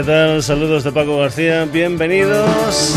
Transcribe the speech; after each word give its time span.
¿qué 0.00 0.06
tal? 0.06 0.42
Saludos 0.42 0.82
de 0.84 0.92
Paco 0.92 1.18
García, 1.18 1.66
bienvenidos 1.66 2.96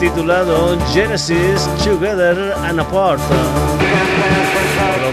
titulado 0.00 0.76
Genesis 0.92 1.70
Together 1.84 2.54
and 2.64 2.80
Apart 2.80 3.20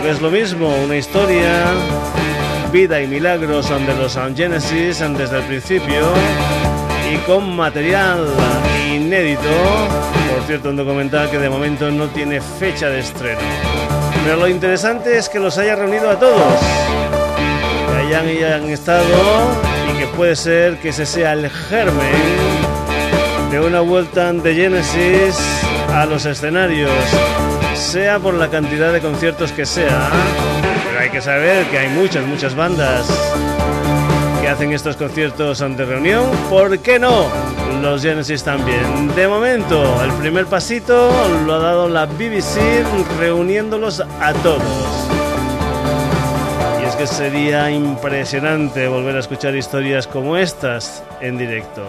es 0.05 0.21
lo 0.21 0.29
mismo, 0.29 0.75
una 0.83 0.97
historia, 0.97 1.65
vida 2.71 3.01
y 3.01 3.07
milagros 3.07 3.69
de 3.69 3.95
los 3.95 4.17
Genesis 4.35 4.99
desde 4.99 5.37
el 5.37 5.43
principio 5.43 6.01
y 7.11 7.17
con 7.25 7.55
material 7.55 8.25
inédito. 8.93 9.41
Por 10.33 10.43
cierto, 10.45 10.69
un 10.69 10.75
documental 10.75 11.29
que 11.29 11.39
de 11.39 11.49
momento 11.49 11.89
no 11.89 12.07
tiene 12.07 12.41
fecha 12.41 12.89
de 12.89 12.99
estreno. 12.99 13.39
Pero 14.25 14.37
lo 14.37 14.47
interesante 14.47 15.17
es 15.17 15.29
que 15.29 15.39
los 15.39 15.57
haya 15.57 15.75
reunido 15.75 16.09
a 16.09 16.19
todos, 16.19 16.59
que 17.89 18.07
hayan, 18.07 18.27
hayan 18.27 18.69
estado 18.69 19.05
y 19.93 19.99
que 19.99 20.07
puede 20.07 20.35
ser 20.35 20.77
que 20.79 20.89
ese 20.89 21.05
sea 21.05 21.33
el 21.33 21.49
germen 21.49 22.11
de 23.51 23.59
una 23.59 23.79
vuelta 23.79 24.33
de 24.33 24.53
Genesis 24.53 25.37
a 25.93 26.05
los 26.05 26.25
escenarios 26.25 26.91
sea 27.83 28.17
por 28.17 28.33
la 28.33 28.49
cantidad 28.49 28.93
de 28.93 29.01
conciertos 29.01 29.51
que 29.51 29.65
sea. 29.65 30.09
Pero 30.87 30.99
hay 30.99 31.09
que 31.09 31.21
saber 31.21 31.65
que 31.67 31.77
hay 31.77 31.89
muchas, 31.89 32.25
muchas 32.25 32.55
bandas 32.55 33.05
que 34.41 34.47
hacen 34.47 34.71
estos 34.71 34.95
conciertos 34.95 35.61
ante 35.61 35.83
reunión. 35.85 36.25
¿Por 36.49 36.79
qué 36.79 36.97
no? 36.97 37.27
Los 37.81 38.01
Genesis 38.01 38.43
también. 38.43 39.13
De 39.15 39.27
momento, 39.27 40.01
el 40.03 40.11
primer 40.13 40.45
pasito 40.45 41.11
lo 41.45 41.55
ha 41.55 41.59
dado 41.59 41.89
la 41.89 42.05
BBC 42.05 42.57
reuniéndolos 43.19 43.99
a 43.99 44.33
todos. 44.41 45.09
Y 46.81 46.85
es 46.85 46.95
que 46.95 47.05
sería 47.05 47.69
impresionante 47.69 48.87
volver 48.87 49.17
a 49.17 49.19
escuchar 49.19 49.55
historias 49.55 50.07
como 50.07 50.37
estas 50.37 51.03
en 51.19 51.37
directo. 51.37 51.83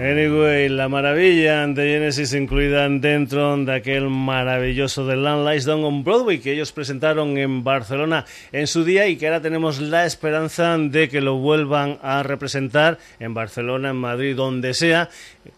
Anyway, 0.00 0.70
la 0.70 0.88
maravilla 0.88 1.66
de 1.66 1.86
Genesis 1.86 2.32
incluida 2.32 2.88
dentro 2.88 3.54
de 3.58 3.74
aquel 3.74 4.08
maravilloso 4.08 5.06
The 5.06 5.14
Land 5.14 5.46
Lies 5.46 5.66
Down 5.66 5.84
on 5.84 6.02
Broadway 6.02 6.38
que 6.38 6.52
ellos 6.52 6.72
presentaron 6.72 7.36
en 7.36 7.62
Barcelona 7.62 8.24
en 8.50 8.66
su 8.66 8.82
día 8.82 9.08
y 9.08 9.16
que 9.16 9.26
ahora 9.26 9.42
tenemos 9.42 9.78
la 9.78 10.06
esperanza 10.06 10.78
de 10.78 11.10
que 11.10 11.20
lo 11.20 11.36
vuelvan 11.36 11.98
a 12.02 12.22
representar 12.22 12.96
en 13.18 13.34
Barcelona, 13.34 13.90
en 13.90 13.96
Madrid, 13.96 14.34
donde 14.34 14.72
sea, 14.72 15.10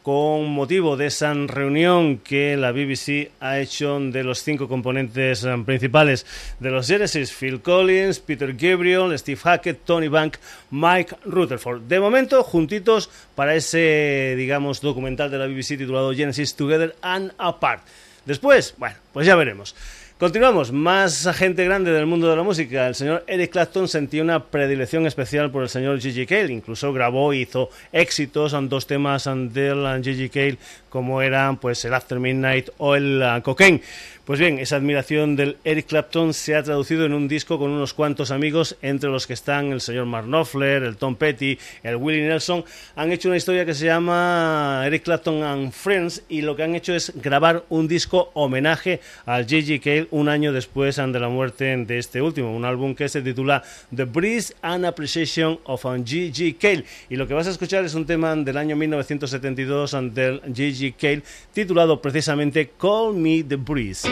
con 0.03 0.47
motivo 0.51 0.97
de 0.97 1.07
esa 1.07 1.33
reunión 1.35 2.19
que 2.19 2.57
la 2.57 2.73
BBC 2.73 3.31
ha 3.41 3.59
hecho 3.59 3.99
de 3.99 4.25
los 4.25 4.43
cinco 4.43 4.69
componentes 4.69 5.45
eh, 5.45 5.63
principales 5.65 6.27
de 6.61 6.71
los 6.71 6.87
Genesis, 6.87 7.33
Phil 7.33 7.61
Collins, 7.61 8.21
Peter 8.21 8.53
Gabriel, 8.55 9.17
Steve 9.19 9.41
Hackett, 9.43 9.85
Tony 9.85 10.09
Bank, 10.09 10.37
Mike 10.71 11.17
Rutherford. 11.25 11.83
De 11.83 12.01
momento, 12.01 12.43
juntitos 12.43 13.11
para 13.35 13.55
ese, 13.55 14.35
digamos, 14.37 14.81
documental 14.81 15.31
de 15.31 15.39
la 15.39 15.47
BBC 15.47 15.79
titulado 15.79 16.15
Genesis 16.15 16.55
Together 16.55 16.95
and 17.03 17.33
Apart. 17.39 17.83
Después, 18.25 18.75
bueno, 18.79 18.97
pues 19.13 19.27
ya 19.27 19.35
veremos. 19.35 19.75
Continuamos, 20.23 20.71
más 20.71 21.29
gente 21.35 21.65
grande 21.65 21.91
del 21.91 22.07
mundo 22.07 22.31
de 22.31 22.37
la 22.37 22.45
música. 22.45 22.87
El 22.87 22.95
señor 22.95 23.25
Eric 23.27 23.51
Clapton 23.51 23.89
sentía 23.89 24.23
una 24.23 24.45
predilección 24.45 25.05
especial 25.05 25.51
por 25.51 25.65
el 25.65 25.69
señor 25.69 26.01
Gigi 26.01 26.27
Cale. 26.27 26.53
Incluso 26.53 26.93
grabó 26.93 27.35
y 27.35 27.41
hizo 27.41 27.71
éxitos 27.91 28.53
en 28.53 28.69
dos 28.69 28.87
temas 28.87 29.25
del 29.25 30.01
Gigi 30.05 30.29
Cale, 30.29 30.59
como 30.91 31.23
eran 31.23 31.57
pues 31.57 31.85
el 31.87 31.93
After 31.93 32.21
Midnight 32.21 32.69
o 32.79 32.95
el 32.95 33.21
uh, 33.21 33.43
Cocaine. 33.43 33.83
Pues 34.25 34.39
bien, 34.39 34.61
esa 34.61 34.77
admiración 34.77 35.35
del 35.35 35.57
Eric 35.65 35.87
Clapton 35.87 36.33
se 36.33 36.55
ha 36.55 36.63
traducido 36.63 37.05
en 37.05 37.13
un 37.13 37.27
disco 37.27 37.59
con 37.59 37.73
unos 37.73 37.93
cuantos 37.93 38.31
amigos, 38.31 38.77
entre 38.81 39.11
los 39.11 39.27
que 39.27 39.33
están 39.33 39.73
el 39.73 39.81
señor 39.81 40.07
Mark 40.07 40.27
Knopfler, 40.27 40.85
el 40.85 40.97
Tom 40.97 41.17
Petty, 41.17 41.59
el 41.83 41.97
Willie 41.97 42.29
Nelson. 42.29 42.65
Han 42.95 43.11
hecho 43.11 43.27
una 43.27 43.37
historia 43.37 43.65
que 43.65 43.75
se 43.75 43.87
llama 43.87 44.85
Eric 44.87 45.03
Clapton 45.03 45.43
and 45.43 45.73
Friends 45.73 46.23
y 46.29 46.43
lo 46.43 46.55
que 46.55 46.63
han 46.63 46.77
hecho 46.77 46.95
es 46.95 47.13
grabar 47.17 47.65
un 47.69 47.89
disco 47.89 48.31
homenaje 48.35 49.01
al 49.27 49.45
Gigi 49.45 49.81
Cale 49.81 50.07
un 50.13 50.29
año 50.29 50.53
después 50.53 50.95
de 50.95 51.19
la 51.19 51.29
muerte 51.29 51.77
de 51.77 51.99
este 51.99 52.23
último, 52.23 52.55
un 52.55 52.65
álbum 52.65 52.95
que 52.95 53.09
se 53.09 53.23
titula 53.23 53.65
The 53.93 54.05
Breeze 54.05 54.55
and 54.63 54.87
Appreciation 54.87 55.59
of 55.65 55.85
Gigi 56.05 56.55
Cale. 56.55 56.85
Y 57.09 57.17
lo 57.17 57.27
que 57.27 57.35
vas 57.35 57.49
a 57.49 57.51
escuchar 57.51 57.85
es 57.85 57.95
un 57.95 58.07
tema 58.07 58.37
del 58.37 58.57
año 58.57 58.77
1972 58.77 59.97
del 60.13 60.41
Gigi 60.55 60.93
Cale 60.93 61.25
titulado 61.53 62.01
precisamente 62.01 62.71
Call 62.79 63.15
Me 63.15 63.43
The 63.43 63.57
Breeze. 63.57 64.12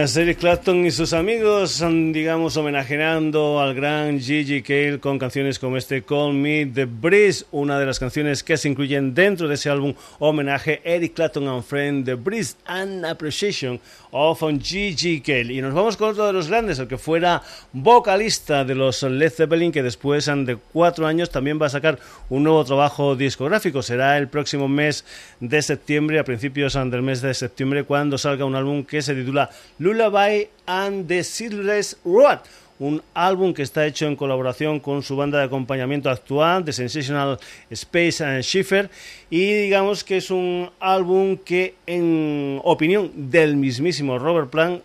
Eric 0.00 0.38
Clapton 0.38 0.86
y 0.86 0.90
sus 0.92 1.12
amigos, 1.12 1.84
digamos, 2.12 2.56
homenajeando 2.56 3.60
al 3.60 3.74
gran 3.74 4.18
Gigi 4.18 4.62
Cale 4.62 4.98
con 4.98 5.18
canciones 5.18 5.58
como 5.58 5.76
este 5.76 6.02
Call 6.02 6.32
Me 6.32 6.64
The 6.64 6.86
Breeze, 6.86 7.44
una 7.50 7.78
de 7.78 7.84
las 7.84 7.98
canciones 7.98 8.42
que 8.42 8.56
se 8.56 8.70
incluyen 8.70 9.12
dentro 9.14 9.46
de 9.46 9.56
ese 9.56 9.68
álbum 9.68 9.92
homenaje. 10.18 10.80
Eric 10.84 11.12
Clapton 11.12 11.46
and 11.48 11.62
Friend 11.62 12.04
The 12.06 12.14
Breeze 12.14 12.56
and 12.64 13.04
Appreciation 13.04 13.78
of 14.12 14.42
Gigi 14.62 15.20
Cale. 15.20 15.52
Y 15.52 15.60
nos 15.60 15.74
vamos 15.74 15.96
con 15.96 16.10
otro 16.10 16.26
de 16.26 16.32
los 16.32 16.48
grandes, 16.48 16.78
el 16.78 16.88
que 16.88 16.98
fuera 16.98 17.42
vocalista 17.72 18.64
de 18.64 18.74
los 18.74 19.02
Led 19.02 19.30
Zeppelin, 19.30 19.72
que 19.72 19.82
después 19.82 20.26
de 20.26 20.58
cuatro 20.72 21.06
años 21.06 21.30
también 21.30 21.60
va 21.60 21.66
a 21.66 21.70
sacar 21.70 21.98
un 22.28 22.44
nuevo 22.44 22.64
trabajo 22.64 23.16
discográfico. 23.16 23.82
Será 23.82 24.18
el 24.18 24.28
próximo 24.28 24.68
mes 24.68 25.04
de 25.40 25.62
septiembre, 25.62 26.18
a 26.18 26.24
principios 26.24 26.74
del 26.74 27.02
mes 27.02 27.20
de 27.20 27.34
septiembre, 27.34 27.84
cuando 27.84 28.18
salga 28.18 28.44
un 28.44 28.54
álbum 28.54 28.84
que 28.84 29.02
se 29.02 29.14
titula 29.14 29.50
Lullaby 29.78 30.48
and 30.66 31.08
the 31.08 31.24
Seedless 31.24 31.96
Road 32.04 32.40
un 32.80 33.02
álbum 33.14 33.54
que 33.54 33.62
está 33.62 33.86
hecho 33.86 34.06
en 34.06 34.16
colaboración 34.16 34.80
con 34.80 35.02
su 35.02 35.14
banda 35.14 35.38
de 35.38 35.44
acompañamiento 35.44 36.10
actual, 36.10 36.64
The 36.64 36.72
Sensational 36.72 37.38
Space 37.70 38.24
and 38.24 38.42
Schiffer, 38.42 38.90
y 39.28 39.52
digamos 39.52 40.02
que 40.02 40.16
es 40.16 40.30
un 40.30 40.70
álbum 40.80 41.36
que, 41.36 41.74
en 41.86 42.60
opinión 42.64 43.12
del 43.14 43.56
mismísimo 43.56 44.18
Robert 44.18 44.50
Plant, 44.50 44.82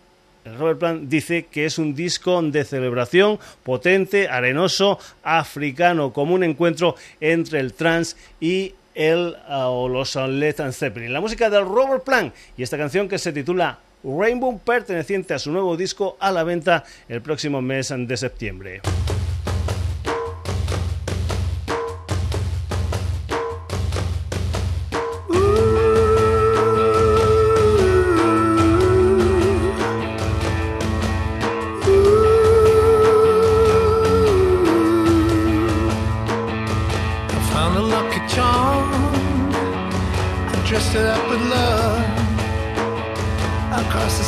Robert 0.58 0.78
Plant 0.78 1.08
dice 1.08 1.46
que 1.50 1.64
es 1.64 1.78
un 1.78 1.94
disco 1.94 2.40
de 2.40 2.64
celebración 2.64 3.40
potente, 3.64 4.28
arenoso, 4.28 4.98
africano, 5.24 6.12
como 6.12 6.34
un 6.34 6.44
encuentro 6.44 6.94
entre 7.20 7.58
el 7.58 7.72
trance 7.72 8.16
y 8.40 8.74
el 8.94 9.36
uh, 9.48 9.64
o 9.64 9.88
los 9.88 10.14
Led 10.14 10.56
Zeppelin. 10.72 11.12
La 11.12 11.20
música 11.20 11.50
de 11.50 11.60
Robert 11.60 12.04
Plant 12.04 12.34
y 12.56 12.62
esta 12.62 12.78
canción 12.78 13.08
que 13.08 13.18
se 13.18 13.32
titula 13.32 13.78
Rainbow 14.06 14.60
perteneciente 14.60 15.34
a 15.34 15.38
su 15.38 15.50
nuevo 15.50 15.76
disco 15.76 16.16
a 16.20 16.30
la 16.30 16.44
venta 16.44 16.84
el 17.08 17.22
próximo 17.22 17.60
mes 17.60 17.92
de 17.96 18.16
septiembre. 18.16 18.80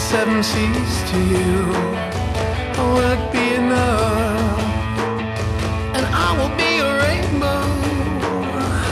Seven 0.09 0.43
seas 0.43 1.11
to 1.11 1.19
you. 1.35 1.59
Will 2.79 2.99
it 3.13 3.33
be 3.33 3.55
enough? 3.55 4.61
And 5.97 6.05
I 6.07 6.29
will 6.39 6.55
be 6.57 6.71
a 6.79 6.91
rainbow. 7.05 7.63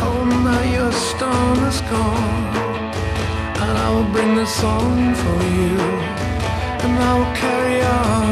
Oh, 0.04 0.24
now 0.44 0.62
your 0.76 0.92
storm 0.92 1.58
is 1.70 1.80
gone. 1.92 2.46
And 3.62 3.78
I 3.84 3.88
will 3.94 4.10
bring 4.12 4.34
the 4.34 4.46
song 4.46 5.14
for 5.22 5.38
you. 5.58 5.78
And 6.84 6.92
I 7.08 7.10
will 7.18 7.34
carry 7.34 7.82
on. 7.82 8.25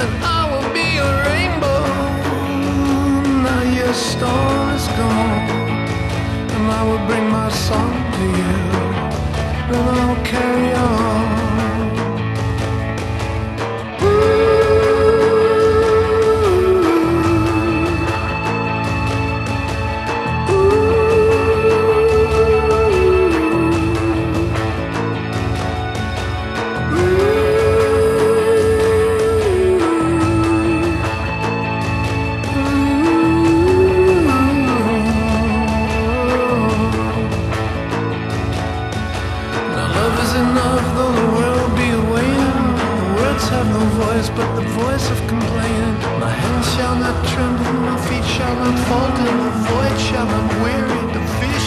And 0.00 0.12
I 0.22 0.40
will 0.50 0.68
be 0.72 0.88
a 0.98 1.10
rainbow. 1.28 1.82
Now 3.46 3.62
your 3.78 3.94
storm 3.94 4.68
is 4.78 4.86
gone. 4.98 5.48
And 6.54 6.64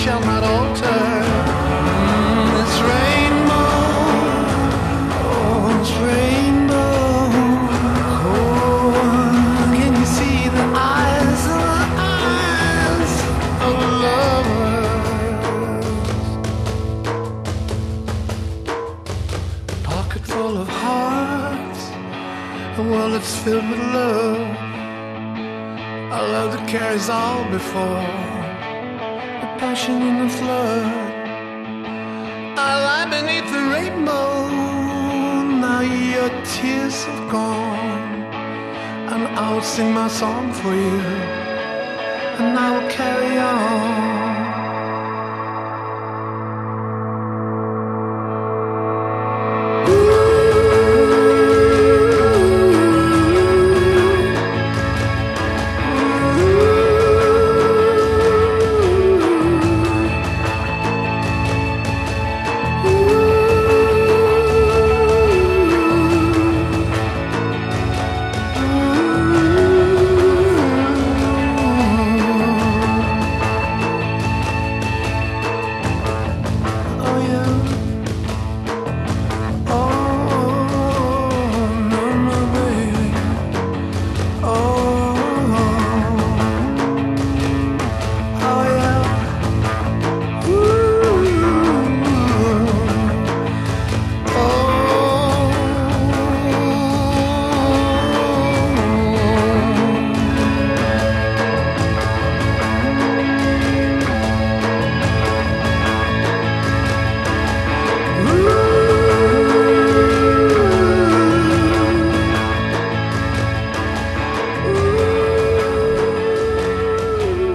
shall 0.01 0.19
not 0.21 0.40
song 40.21 40.53
for 40.53 40.75
you. 40.75 40.80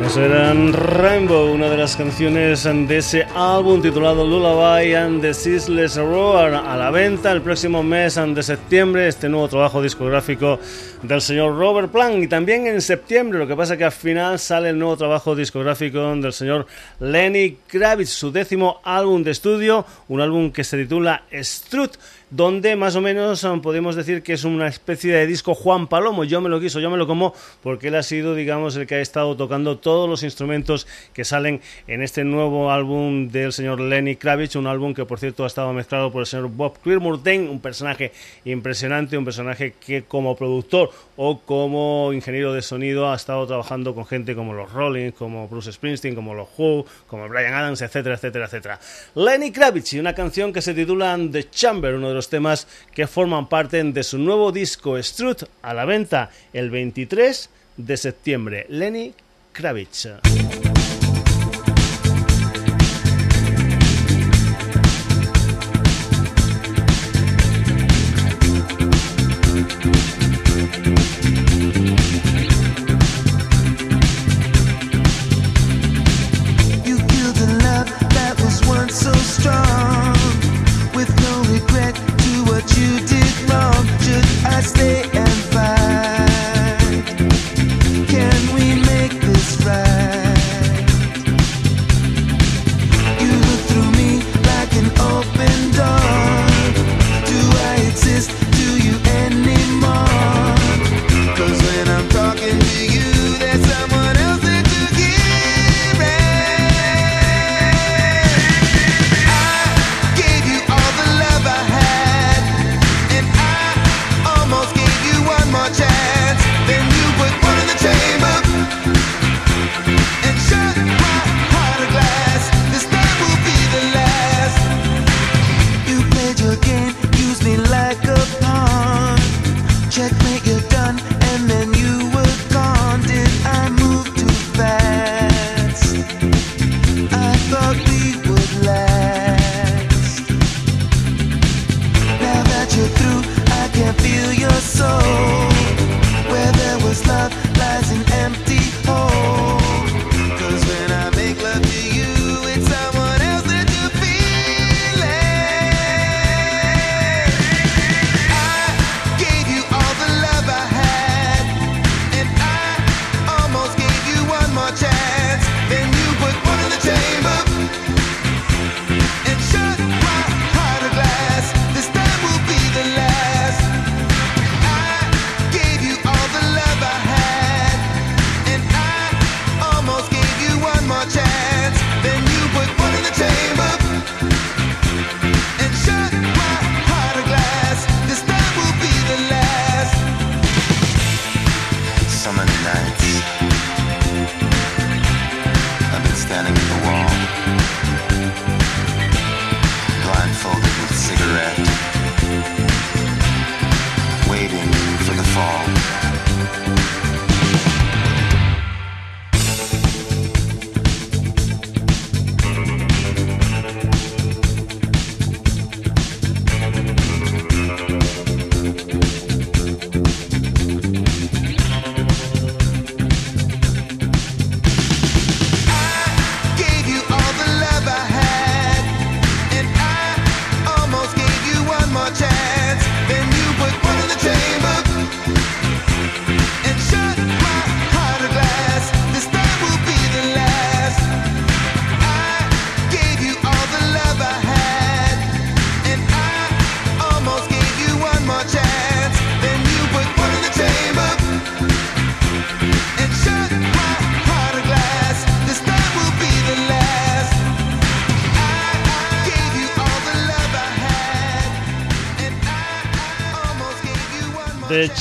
To 0.08 0.20
you. 0.20 0.26
And 0.26 0.74
I'll 0.74 0.98
carry 0.98 1.82
on. 1.82 1.86
canciones 1.96 2.64
de 2.64 2.98
ese 2.98 3.26
álbum 3.34 3.80
titulado 3.80 4.26
Lullaby 4.26 4.94
and 4.94 5.20
the 5.20 5.32
Ceaseless 5.32 5.96
Roar 5.96 6.54
a 6.54 6.76
la 6.76 6.90
venta 6.90 7.32
el 7.32 7.42
próximo 7.42 7.82
mes 7.82 8.16
de 8.16 8.42
septiembre. 8.42 9.08
Este 9.08 9.28
nuevo 9.28 9.48
trabajo 9.48 9.80
discográfico 9.80 10.58
del 11.02 11.20
señor 11.20 11.56
Robert 11.58 11.90
Plant 11.90 12.22
y 12.22 12.28
también 12.28 12.66
en 12.66 12.80
septiembre. 12.80 13.38
Lo 13.38 13.46
que 13.46 13.56
pasa 13.56 13.76
que 13.76 13.84
al 13.84 13.92
final 13.92 14.38
sale 14.38 14.70
el 14.70 14.78
nuevo 14.78 14.96
trabajo 14.96 15.34
discográfico 15.34 16.14
del 16.16 16.32
señor 16.32 16.66
Lenny 17.00 17.58
Kravitz, 17.66 18.10
su 18.10 18.32
décimo 18.32 18.80
álbum 18.84 19.22
de 19.22 19.30
estudio, 19.30 19.86
un 20.08 20.20
álbum 20.20 20.50
que 20.50 20.64
se 20.64 20.76
titula 20.76 21.22
Strut 21.32 21.96
donde 22.30 22.74
más 22.74 22.96
o 22.96 23.00
menos 23.00 23.44
um, 23.44 23.60
podemos 23.60 23.94
decir 23.94 24.22
que 24.22 24.32
es 24.32 24.44
una 24.44 24.66
especie 24.66 25.14
de 25.14 25.26
disco 25.26 25.54
Juan 25.54 25.86
Palomo, 25.86 26.24
yo 26.24 26.40
me 26.40 26.48
lo 26.48 26.60
quiso, 26.60 26.80
yo 26.80 26.90
me 26.90 26.96
lo 26.96 27.06
como, 27.06 27.34
porque 27.62 27.88
él 27.88 27.94
ha 27.94 28.02
sido, 28.02 28.34
digamos, 28.34 28.74
el 28.76 28.86
que 28.86 28.96
ha 28.96 29.00
estado 29.00 29.36
tocando 29.36 29.78
todos 29.78 30.08
los 30.08 30.24
instrumentos 30.24 30.88
que 31.12 31.24
salen 31.24 31.60
en 31.86 32.02
este 32.02 32.24
nuevo 32.24 32.72
álbum 32.72 33.28
del 33.28 33.52
señor 33.52 33.80
Lenny 33.80 34.16
Kravitz, 34.16 34.56
un 34.56 34.66
álbum 34.66 34.92
que 34.92 35.04
por 35.04 35.20
cierto 35.20 35.44
ha 35.44 35.46
estado 35.46 35.72
mezclado 35.72 36.10
por 36.10 36.22
el 36.22 36.26
señor 36.26 36.48
Bob 36.48 36.78
Quirmurtain, 36.82 37.48
un 37.48 37.60
personaje 37.60 38.12
impresionante, 38.44 39.16
un 39.16 39.24
personaje 39.24 39.74
que 39.78 40.02
como 40.02 40.36
productor 40.36 40.90
o 41.16 41.40
como 41.40 42.12
ingeniero 42.12 42.52
de 42.52 42.62
sonido 42.62 43.10
ha 43.10 43.16
estado 43.16 43.46
trabajando 43.46 43.94
con 43.94 44.04
gente 44.04 44.34
como 44.34 44.52
los 44.52 44.72
Rolling, 44.72 45.12
como 45.12 45.46
Bruce 45.46 45.72
Springsteen, 45.72 46.14
como 46.14 46.34
los 46.34 46.48
Who, 46.58 46.86
como 47.06 47.28
Brian 47.28 47.54
Adams, 47.54 47.82
etcétera, 47.82 48.16
etcétera, 48.16 48.46
etcétera. 48.46 48.80
Lenny 49.14 49.52
Kravitz 49.52 49.94
y 49.94 50.00
una 50.00 50.14
canción 50.14 50.52
que 50.52 50.60
se 50.60 50.74
titula 50.74 51.16
The 51.30 51.48
Chamber, 51.50 51.94
uno 51.94 52.08
de 52.08 52.15
los 52.16 52.28
temas 52.28 52.66
que 52.92 53.06
forman 53.06 53.48
parte 53.48 53.82
de 53.84 54.02
su 54.02 54.18
nuevo 54.18 54.50
disco 54.50 55.00
Strut 55.00 55.44
a 55.62 55.74
la 55.74 55.84
venta 55.84 56.30
el 56.52 56.70
23 56.70 57.50
de 57.76 57.96
septiembre. 57.96 58.66
Lenny 58.68 59.14
Kravitz. 59.52 60.08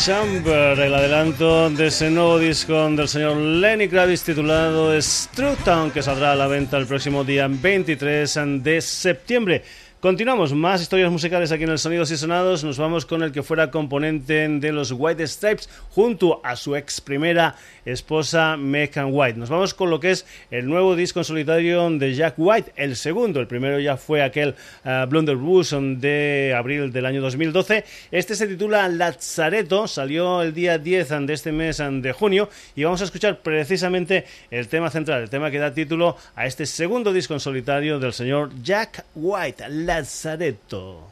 Chamber, 0.06 0.80
el 0.80 0.94
adelanto 0.94 1.68
de 1.72 1.88
ese 1.88 2.12
nuevo 2.12 2.38
disco 2.38 2.88
del 2.92 3.08
señor 3.08 3.38
Lenny 3.38 3.88
Kravitz 3.88 4.22
titulado 4.22 4.92
True 5.34 5.56
Town, 5.66 5.90
que 5.90 6.04
saldrá 6.04 6.34
a 6.34 6.36
la 6.36 6.46
venta 6.46 6.78
el 6.78 6.86
próximo 6.86 7.24
día 7.24 7.48
23 7.50 8.40
de 8.62 8.82
septiembre. 8.82 9.64
Continuamos, 10.02 10.54
más 10.54 10.84
historias 10.84 11.12
musicales 11.12 11.52
aquí 11.52 11.64
en 11.64 11.72
el 11.72 11.80
Sonidos 11.80 12.12
y 12.12 12.18
Sonados. 12.18 12.64
Nos 12.64 12.78
vamos 12.78 13.08
con 13.08 13.24
el 13.24 13.32
que 13.32 13.42
fuera 13.42 13.72
componente 13.72 14.48
de 14.48 14.72
los 14.72 14.92
White 14.92 15.26
Stripes 15.26 15.68
junto 15.90 16.42
a 16.44 16.56
su 16.58 16.76
ex 16.76 17.02
primera 17.02 17.56
esposa 17.86 18.56
Megan 18.56 19.08
White. 19.12 19.40
Nos 19.40 19.50
vamos 19.50 19.74
con 19.74 19.90
lo 19.90 20.00
que 20.00 20.12
es 20.12 20.28
el 20.52 20.68
nuevo 20.68 20.96
disco 20.96 21.20
en 21.20 21.26
solitario 21.26 21.90
de 21.90 22.14
Jack 22.14 22.36
White, 22.38 22.74
el 22.76 22.96
segundo. 22.98 23.40
El 23.40 23.48
primero 23.48 23.80
ya 23.80 23.98
fue 23.98 24.22
aquel 24.22 24.54
uh, 24.84 25.08
Blunder 25.08 25.38
de 25.98 26.54
abril 26.56 26.92
del 26.92 27.06
año 27.08 27.22
2012. 27.22 27.84
Este 28.12 28.36
se 28.36 28.46
titula 28.46 28.88
Lazareto, 28.90 29.88
salió 29.88 30.44
el 30.44 30.54
día 30.54 30.78
10 30.78 31.10
de 31.26 31.34
este 31.34 31.52
mes 31.52 31.78
de 31.78 32.12
junio 32.12 32.50
y 32.76 32.84
vamos 32.84 33.02
a 33.02 33.06
escuchar 33.06 33.40
precisamente 33.40 34.26
el 34.52 34.68
tema 34.68 34.92
central, 34.92 35.24
el 35.24 35.30
tema 35.32 35.50
que 35.50 35.58
da 35.58 35.74
título 35.74 36.16
a 36.36 36.46
este 36.46 36.68
segundo 36.68 37.12
disco 37.12 37.34
en 37.34 37.40
solitario 37.40 37.98
del 37.98 38.14
señor 38.14 38.52
Jack 38.62 39.06
White. 39.16 39.64
Lazaretto. 39.96 41.08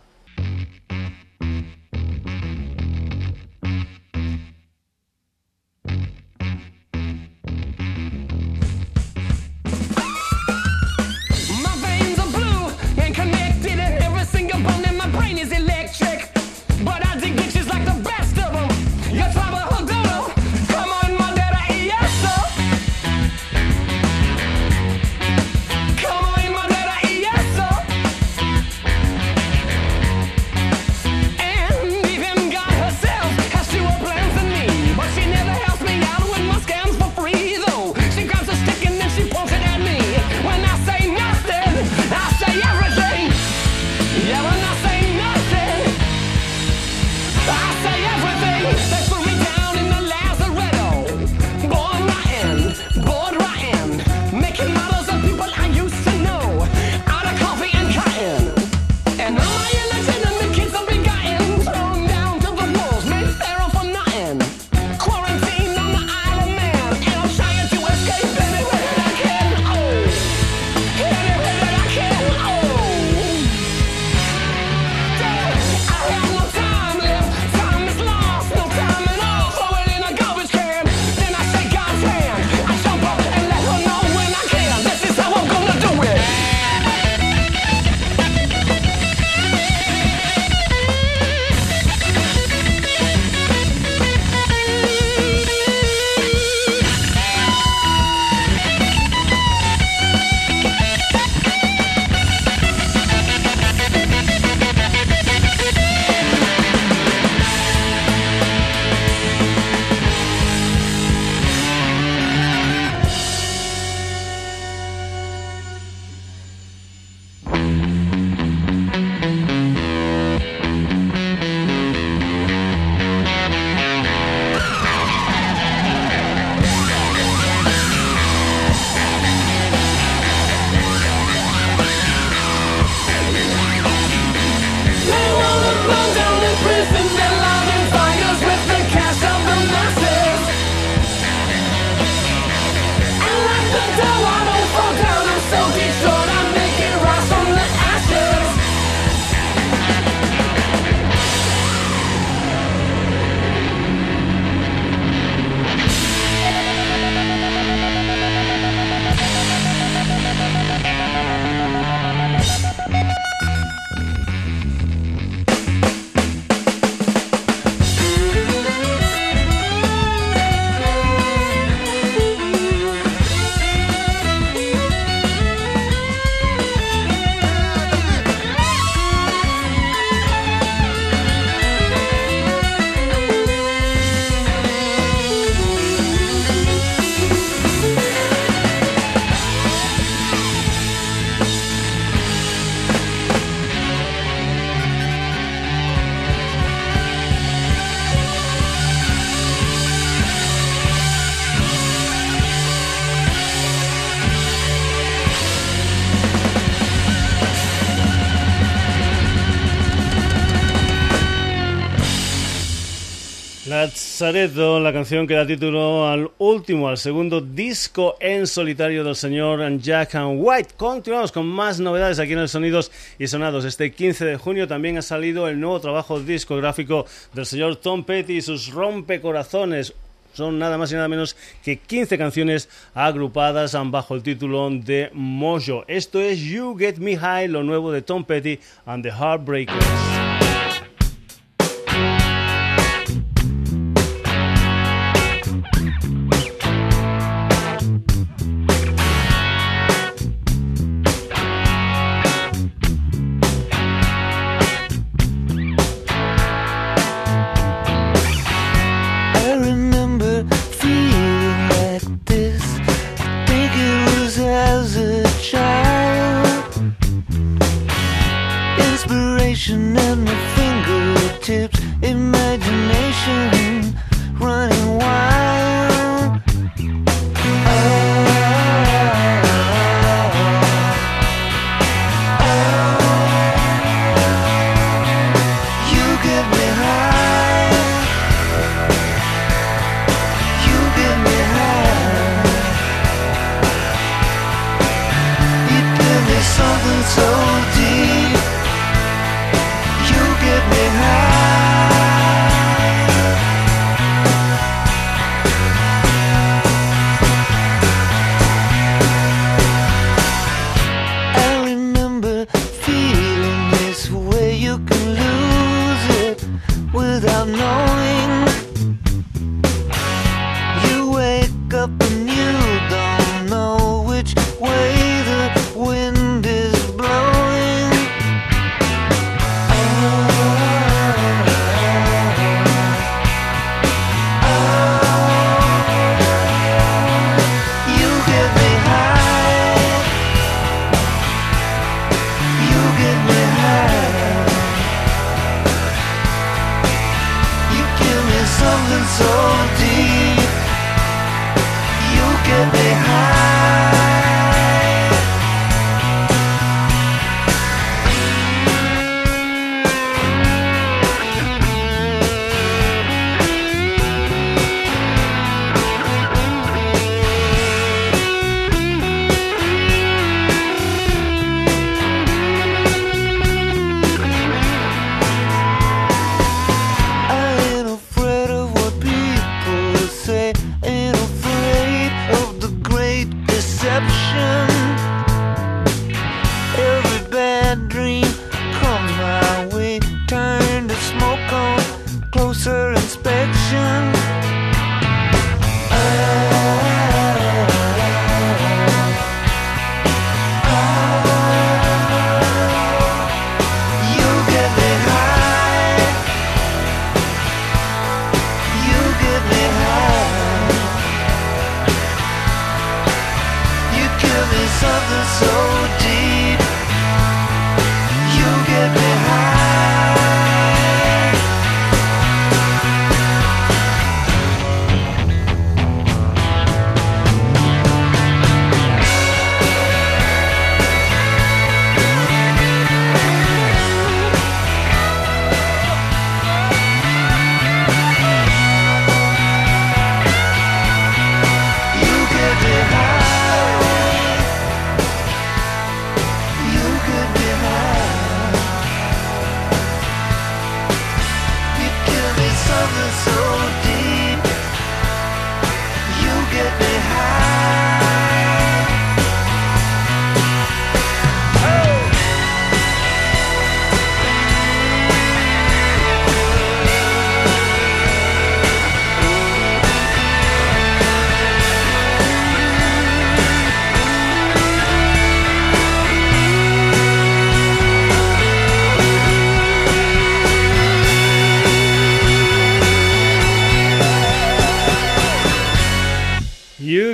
Lazareto, 214.23 214.79
la 214.79 214.93
canción 214.93 215.27
que 215.27 215.33
da 215.33 215.45
título 215.45 216.07
al 216.07 216.31
último, 216.37 216.87
al 216.87 216.97
segundo 216.97 217.41
disco 217.41 218.15
en 218.21 218.47
solitario 218.47 219.03
del 219.03 219.17
señor 219.17 219.77
Jack 219.79 220.15
and 220.15 220.37
White. 220.41 220.75
Continuamos 220.77 221.33
con 221.33 221.45
más 221.45 221.81
novedades 221.81 222.19
aquí 222.19 222.31
en 222.31 222.39
el 222.39 222.47
Sonidos 222.47 222.89
y 223.19 223.27
Sonados. 223.27 223.65
Este 223.65 223.91
15 223.91 224.23
de 224.23 224.37
junio 224.37 224.65
también 224.65 224.97
ha 224.97 225.01
salido 225.01 225.49
el 225.49 225.59
nuevo 225.59 225.81
trabajo 225.81 226.21
discográfico 226.21 227.05
del 227.33 227.45
señor 227.45 227.75
Tom 227.75 228.05
Petty 228.05 228.37
y 228.37 228.41
sus 228.41 228.71
rompecorazones. 228.71 229.93
Son 230.33 230.57
nada 230.57 230.77
más 230.77 230.89
y 230.93 230.95
nada 230.95 231.09
menos 231.09 231.35
que 231.61 231.75
15 231.75 232.17
canciones 232.17 232.69
agrupadas 232.93 233.75
bajo 233.91 234.15
el 234.15 234.23
título 234.23 234.69
de 234.69 235.09
Mojo. 235.11 235.83
Esto 235.89 236.21
es 236.21 236.39
You 236.39 236.77
Get 236.79 236.95
Me 236.95 237.17
High, 237.17 237.49
lo 237.49 237.61
nuevo 237.63 237.91
de 237.91 238.01
Tom 238.01 238.23
Petty 238.23 238.57
and 238.85 239.03
the 239.03 239.11
Heartbreakers. 239.11 240.32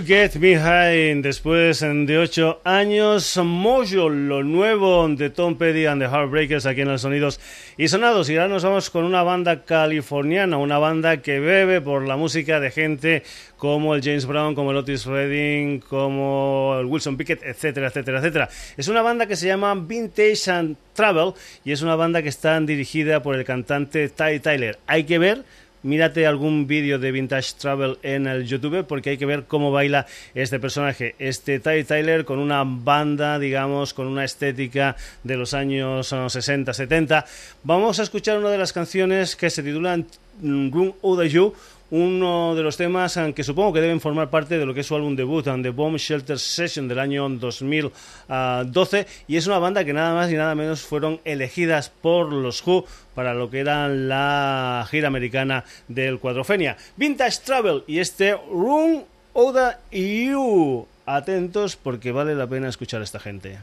Get 0.10 0.38
Me 0.38 0.58
High, 0.58 1.22
después 1.22 1.82
de 1.82 2.17
ocho 2.17 2.62
años, 2.63 3.38
Mojo, 3.38 4.10
lo 4.10 4.43
nuevo 4.43 5.08
de 5.08 5.30
Tom 5.30 5.56
Petty 5.56 5.86
and 5.86 6.02
the 6.02 6.08
Heartbreakers 6.08 6.65
aquí 6.65 6.82
en 6.82 6.88
los 6.88 7.04
sonidos 7.04 7.39
y 7.78 7.89
sonados. 7.89 8.28
Y 8.28 8.36
ahora 8.36 8.48
nos 8.48 8.63
vamos 8.63 8.89
con 8.89 9.04
una 9.04 9.22
banda 9.22 9.65
californiana, 9.65 10.58
una 10.58 10.80
banda 10.80 11.17
que 11.17 11.39
bebe 11.39 11.80
por 11.80 12.08
la 12.08 12.17
música 12.17 12.60
de 12.60 12.72
gente 12.72 13.22
como 13.56 13.93
el 13.93 14.02
James 14.02 14.26
Brown, 14.26 14.56
como 14.56 14.72
el 14.72 14.78
Otis 14.78 15.06
Redding, 15.06 15.80
como 15.82 16.76
el 16.80 16.88
Wilson 16.88 17.15
Pickett, 17.15 17.43
etcétera, 17.43 17.89
etcétera, 17.89 18.17
etcétera. 18.17 18.50
Es 18.78 18.88
una 18.88 19.04
banda 19.04 19.28
que 19.28 19.36
se 19.36 19.45
llama 19.45 19.76
Vintage 19.76 20.50
and 20.50 20.76
Travel 20.95 21.34
y 21.63 21.72
es 21.72 21.84
una 21.84 21.95
banda 21.95 22.24
que 22.24 22.30
está 22.30 22.60
dirigida 22.62 23.22
por 23.22 23.36
el 23.36 23.45
cantante 23.45 24.10
Ty 24.10 24.39
Tyler. 24.39 24.80
Hay 24.88 25.04
que 25.04 25.19
ver 25.19 25.43
mírate 25.84 26.26
algún 26.26 26.68
vídeo 26.68 27.00
de 27.00 27.12
Vintage 27.12 27.54
Travel 27.60 27.98
en 28.04 28.28
el 28.28 28.46
YouTube 28.46 28.86
porque 28.86 29.12
hay 29.12 29.18
que 29.18 29.26
ver 29.26 29.46
cómo 29.46 29.72
baila 29.72 30.06
este 30.34 30.60
personaje, 30.60 31.15
este 31.20 31.60
Ty 31.60 31.84
Tyler 31.84 32.26
con 32.26 32.39
una 32.39 32.63
banda, 32.65 33.39
digamos, 33.39 33.94
con 33.94 34.08
una 34.08 34.24
estética 34.24 34.96
de 35.24 35.38
los 35.38 35.54
años 35.54 36.08
60, 36.08 36.74
70. 36.74 37.26
Vamos 37.63 38.00
a 38.00 38.04
escuchar 38.04 38.38
una 38.38 38.50
de 38.50 38.58
las 38.58 38.74
canciones 38.74 39.36
que 39.36 39.50
se 39.50 39.63
titulan 39.63 40.06
Room 40.42 40.94
of 41.02 41.24
You, 41.26 41.54
uno 41.91 42.56
de 42.56 42.63
los 42.63 42.78
temas 42.78 43.19
que 43.36 43.43
supongo 43.43 43.73
que 43.73 43.82
deben 43.82 44.02
formar 44.02 44.30
parte 44.30 44.58
de 44.58 44.65
lo 44.65 44.73
que 44.73 44.82
es 44.82 44.88
su 44.88 44.95
álbum 44.95 45.15
debut, 45.15 45.43
The 45.43 45.69
Bomb 45.69 45.97
Shelter 45.97 46.38
Session 46.38 46.88
del 46.88 46.99
año 46.99 47.28
2012, 47.30 49.08
y 49.28 49.38
es 49.38 49.47
una 49.47 49.60
banda 49.60 49.84
que 49.84 49.93
nada 49.93 50.13
más 50.13 50.32
y 50.32 50.36
nada 50.36 50.56
menos 50.56 50.82
fueron 50.82 51.19
elegidas 51.25 51.89
por 51.89 52.32
los 52.32 52.65
Who 52.65 52.86
para 53.15 53.34
lo 53.34 53.49
que 53.49 53.60
era 53.60 53.88
la 53.88 54.88
gira 54.89 55.08
americana 55.08 55.63
del 55.88 56.19
Cuadrofenia. 56.19 56.78
Vintage 56.95 57.39
Travel 57.43 57.84
y 57.88 57.99
este 57.99 58.34
Room 58.34 59.04
Oda 59.34 59.80
You. 59.91 60.88
Atentos 61.06 61.75
porque 61.75 62.12
vale 62.12 62.36
la 62.36 62.47
pena 62.47 62.69
escuchar 62.69 63.02
a 63.02 63.04
esta 63.04 63.19
gente. 63.19 63.58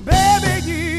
baby, 0.00 0.70
you. 0.70 0.93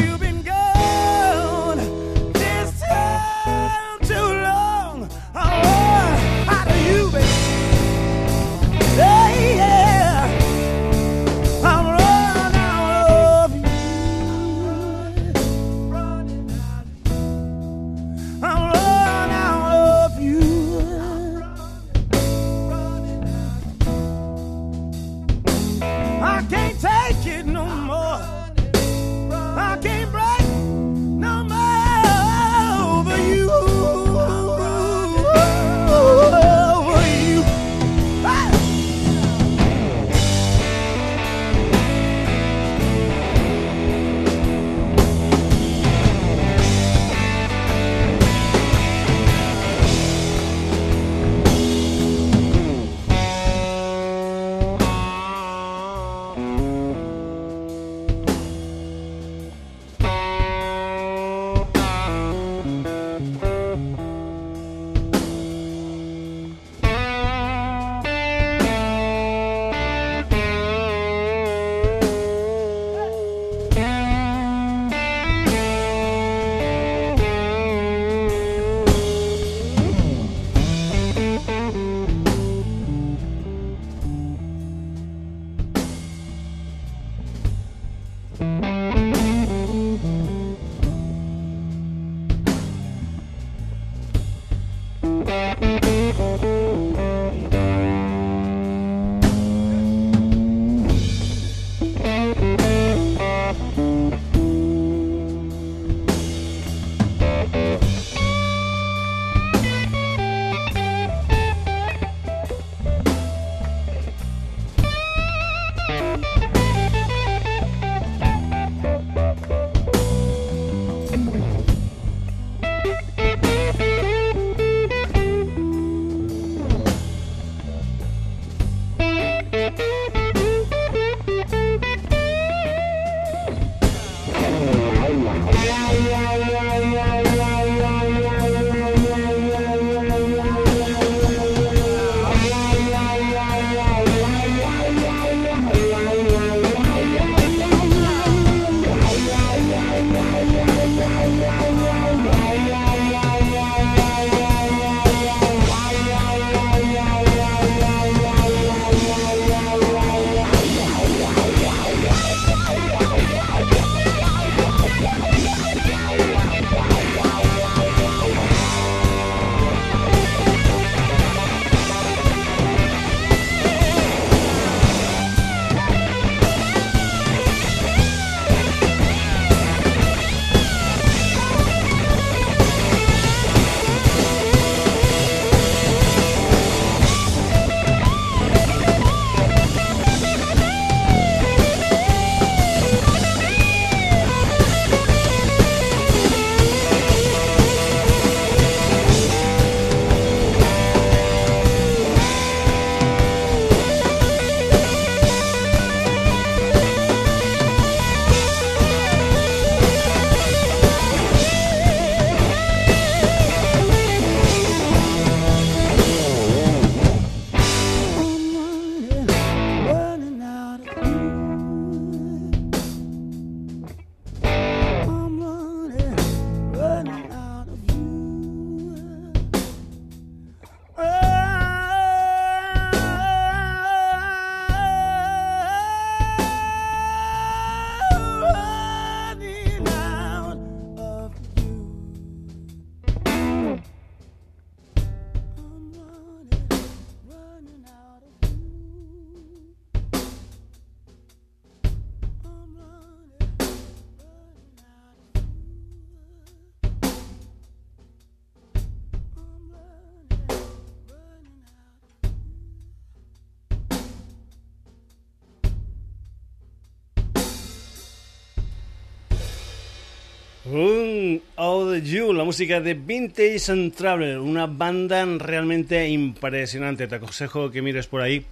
You, 272.04 272.34
la 272.34 272.44
música 272.44 272.82
de 272.82 272.94
Vintage 272.94 273.92
Traveler, 273.92 274.40
una 274.40 274.68
banda 274.68 275.26
realmente 275.26 276.08
impresionante. 276.10 277.08
Te 277.08 277.16
aconsejo 277.16 277.72
que 277.72 277.82
mires 277.82 278.08
por 278.08 278.22
ahí 278.22 278.46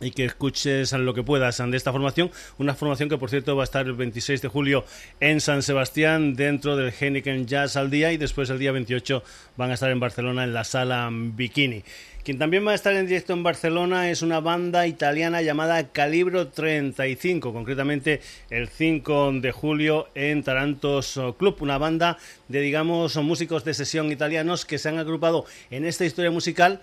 y 0.00 0.10
que 0.10 0.24
escuches 0.24 0.92
lo 0.92 1.14
que 1.14 1.22
puedas 1.22 1.58
de 1.58 1.76
esta 1.76 1.92
formación, 1.92 2.30
una 2.58 2.74
formación 2.74 3.08
que 3.08 3.18
por 3.18 3.30
cierto 3.30 3.56
va 3.56 3.62
a 3.62 3.64
estar 3.64 3.86
el 3.86 3.92
26 3.92 4.42
de 4.42 4.48
julio 4.48 4.84
en 5.20 5.40
San 5.40 5.62
Sebastián 5.62 6.34
dentro 6.34 6.76
del 6.76 6.92
Heineken 6.98 7.46
Jazz 7.46 7.76
al 7.76 7.90
día 7.90 8.12
y 8.12 8.16
después 8.16 8.48
el 8.50 8.58
día 8.58 8.72
28 8.72 9.22
van 9.56 9.70
a 9.70 9.74
estar 9.74 9.90
en 9.90 10.00
Barcelona 10.00 10.44
en 10.44 10.54
la 10.54 10.64
sala 10.64 11.08
Bikini. 11.12 11.82
Quien 12.24 12.38
también 12.38 12.66
va 12.66 12.72
a 12.72 12.74
estar 12.74 12.94
en 12.94 13.06
directo 13.06 13.32
en 13.32 13.42
Barcelona 13.42 14.10
es 14.10 14.20
una 14.20 14.40
banda 14.40 14.86
italiana 14.86 15.40
llamada 15.40 15.88
Calibro 15.88 16.48
35, 16.48 17.52
concretamente 17.52 18.20
el 18.50 18.68
5 18.68 19.32
de 19.40 19.52
julio 19.52 20.08
en 20.14 20.42
Tarantos 20.42 21.18
Club, 21.38 21.56
una 21.60 21.78
banda 21.78 22.18
de, 22.48 22.60
digamos, 22.60 23.16
músicos 23.16 23.64
de 23.64 23.72
sesión 23.72 24.12
italianos 24.12 24.66
que 24.66 24.76
se 24.76 24.90
han 24.90 24.98
agrupado 24.98 25.46
en 25.70 25.86
esta 25.86 26.04
historia 26.04 26.30
musical 26.30 26.82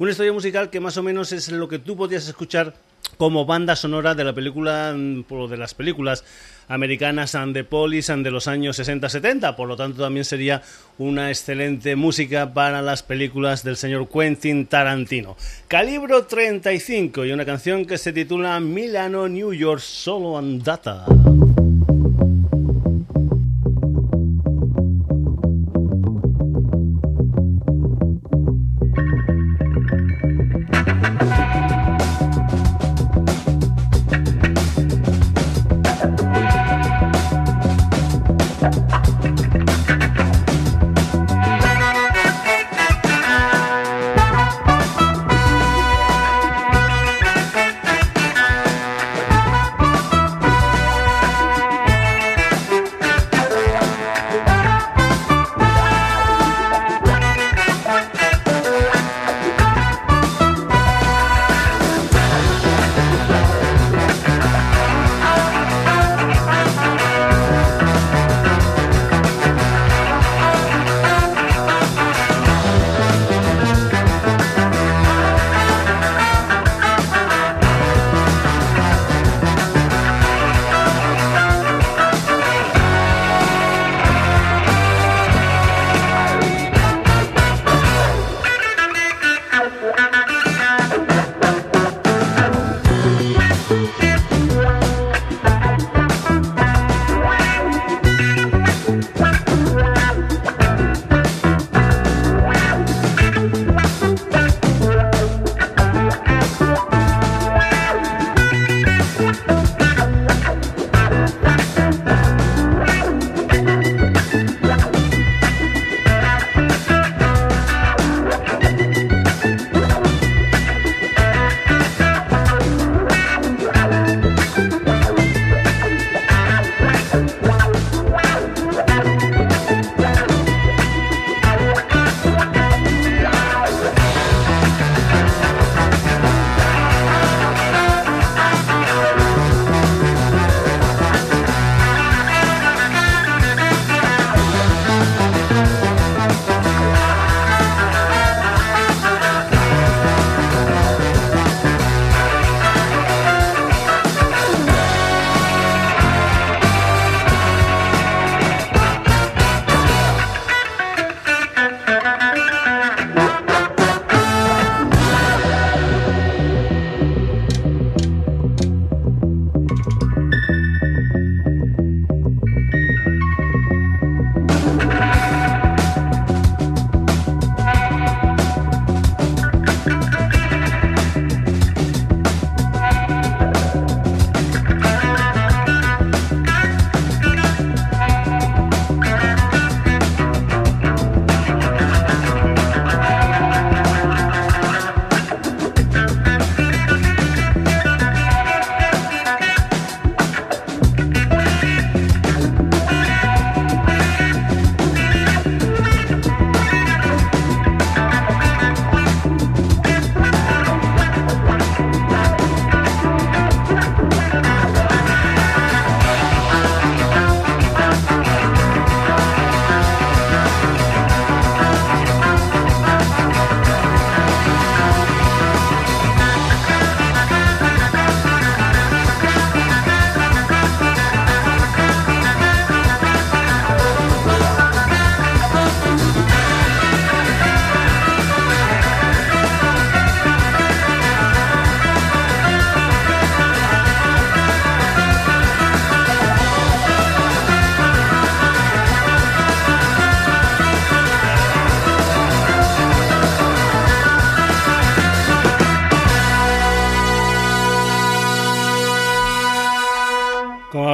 una 0.00 0.12
historia 0.12 0.32
musical 0.32 0.70
que 0.70 0.80
más 0.80 0.96
o 0.96 1.02
menos 1.02 1.30
es 1.30 1.52
lo 1.52 1.68
que 1.68 1.78
tú 1.78 1.94
podías 1.94 2.26
escuchar 2.26 2.72
como 3.18 3.44
banda 3.44 3.76
sonora 3.76 4.14
de 4.14 4.24
la 4.24 4.32
película 4.32 4.96
o 5.28 5.46
de 5.46 5.56
las 5.58 5.74
películas 5.74 6.24
americanas 6.68 7.34
and 7.34 7.52
the 7.52 7.64
Police 7.64 8.10
and 8.10 8.24
de 8.24 8.30
los 8.30 8.48
años 8.48 8.78
60-70, 8.78 9.54
por 9.56 9.68
lo 9.68 9.76
tanto 9.76 10.00
también 10.02 10.24
sería 10.24 10.62
una 10.96 11.28
excelente 11.28 11.96
música 11.96 12.54
para 12.54 12.80
las 12.80 13.02
películas 13.02 13.62
del 13.62 13.76
señor 13.76 14.08
Quentin 14.08 14.66
Tarantino. 14.66 15.36
Calibro 15.68 16.24
35 16.24 17.26
y 17.26 17.32
una 17.32 17.44
canción 17.44 17.84
que 17.84 17.98
se 17.98 18.14
titula 18.14 18.58
Milano, 18.58 19.28
New 19.28 19.52
York, 19.52 19.80
Solo 19.80 20.38
Andata. 20.38 21.04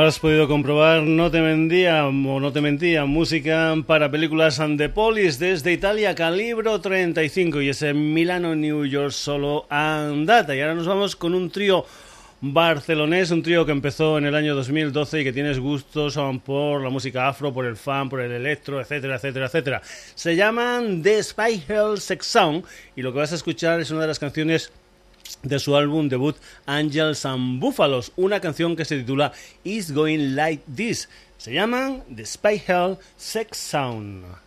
Has 0.07 0.21
podido 0.21 0.47
comprobar, 0.47 1.03
no 1.03 1.33
te 1.33 1.41
mentía 1.41 2.07
o 2.07 2.13
no 2.13 2.53
te 2.53 2.61
mentía, 2.61 3.07
música 3.07 3.75
para 3.89 4.09
películas 4.09 4.63
de 4.65 4.89
Polis 4.89 5.41
desde 5.41 5.73
Italia, 5.73 6.15
Calibro 6.15 6.81
35 6.81 7.61
y 7.61 7.71
ese 7.71 7.93
Milano, 7.93 8.55
New 8.55 8.85
York, 8.85 9.11
solo 9.11 9.67
andata. 9.69 10.55
Y 10.55 10.61
ahora 10.61 10.77
nos 10.77 10.87
vamos 10.87 11.17
con 11.17 11.35
un 11.35 11.51
trío 11.51 11.85
barcelonés, 12.41 13.33
un 13.33 13.43
trío 13.43 13.67
que 13.67 13.73
empezó 13.73 14.19
en 14.19 14.27
el 14.27 14.37
año 14.37 14.55
2012 14.55 15.23
y 15.23 15.25
que 15.25 15.33
tienes 15.33 15.59
gustos 15.59 16.17
por 16.45 16.83
la 16.83 16.91
música 16.91 17.27
afro, 17.27 17.53
por 17.53 17.65
el 17.65 17.77
fan, 17.77 18.09
por 18.09 18.21
el 18.21 18.31
electro, 18.31 18.81
etcétera, 18.81 19.17
etcétera, 19.17 19.47
etcétera. 19.47 19.83
Se 20.15 20.37
llaman 20.37 21.03
The 21.03 21.21
Spy 21.21 21.65
Hell 21.67 21.99
Sex 21.99 22.27
Sound 22.27 22.65
y 22.95 23.03
lo 23.03 23.13
que 23.13 23.19
vas 23.19 23.33
a 23.33 23.37
escuchar 23.37 23.81
es 23.81 23.91
una 23.91 24.03
de 24.03 24.09
las 24.09 24.21
canciones 24.21 24.71
de 25.43 25.59
su 25.59 25.77
álbum 25.77 26.09
debut 26.09 26.37
Angels 26.67 27.25
and 27.27 27.61
Buffaloes, 27.61 28.13
una 28.17 28.41
canción 28.41 28.77
que 28.77 28.85
se 28.85 28.99
titula 28.99 29.33
Is 29.65 29.93
Going 29.93 30.35
Like 30.35 30.63
This. 30.75 31.09
Se 31.39 31.53
llaman 31.53 32.03
The 32.15 32.25
Spy 32.25 32.63
Hell 32.67 32.99
Sex 33.17 33.59
Sound. 33.59 34.46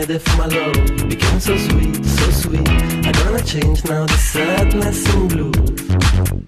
Neither 0.00 0.14
if 0.14 0.38
my 0.38 0.46
love 0.46 1.08
became 1.08 1.40
so 1.40 1.56
sweet, 1.56 2.04
so 2.04 2.30
sweet. 2.30 2.68
I'm 3.06 3.12
gonna 3.12 3.42
change 3.42 3.84
now 3.84 4.06
the 4.06 4.16
sadness 4.32 5.06
and 5.14 5.28
blues. 5.28 5.90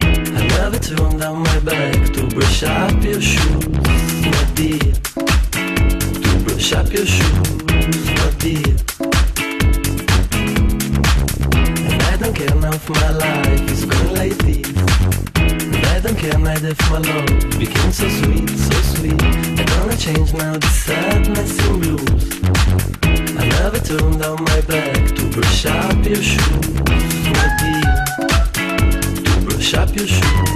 I 0.01 0.47
never 0.57 0.79
turn 0.79 1.19
down 1.19 1.43
my 1.43 1.59
back 1.61 2.13
to 2.15 2.27
brush 2.29 2.63
up 2.63 3.03
your 3.03 3.21
shoes, 3.21 3.67
my 4.33 4.45
dear. 4.55 4.93
To 6.25 6.45
brush 6.45 6.73
up 6.73 6.91
your 6.93 7.05
shoes, 7.05 8.05
my 8.21 8.31
dear. 8.39 8.75
And 11.91 12.03
I 12.11 12.17
don't 12.21 12.35
care 12.35 12.55
now 12.55 12.73
if 12.73 12.89
my 12.89 13.11
life 13.11 13.71
is 13.71 13.85
going 13.85 14.15
like 14.15 14.37
this. 14.47 14.73
I 15.95 16.01
don't 16.01 16.17
care 16.17 16.39
if 16.73 16.91
my 16.91 16.99
love 16.99 17.59
became 17.59 17.93
so 17.93 18.09
sweet, 18.09 18.49
so 18.49 18.79
sweet. 18.95 19.23
I'm 19.23 19.67
gonna 19.67 19.97
change 19.97 20.33
now 20.33 20.57
the 20.57 20.69
sadness 20.69 21.59
and 21.69 21.83
blues. 21.83 22.62
I 23.39 23.49
never 23.49 23.79
turned 23.79 24.21
down 24.21 24.43
my 24.45 24.61
back 24.63 25.15
to 25.17 25.31
brush 25.31 25.67
up 25.67 26.05
your 26.05 26.17
shoes, 26.17 26.79
my 27.33 27.47
dear. 27.61 28.05
To 29.25 29.41
brush 29.45 29.75
up 29.75 29.95
your 29.97 30.07
shoes. 30.07 30.53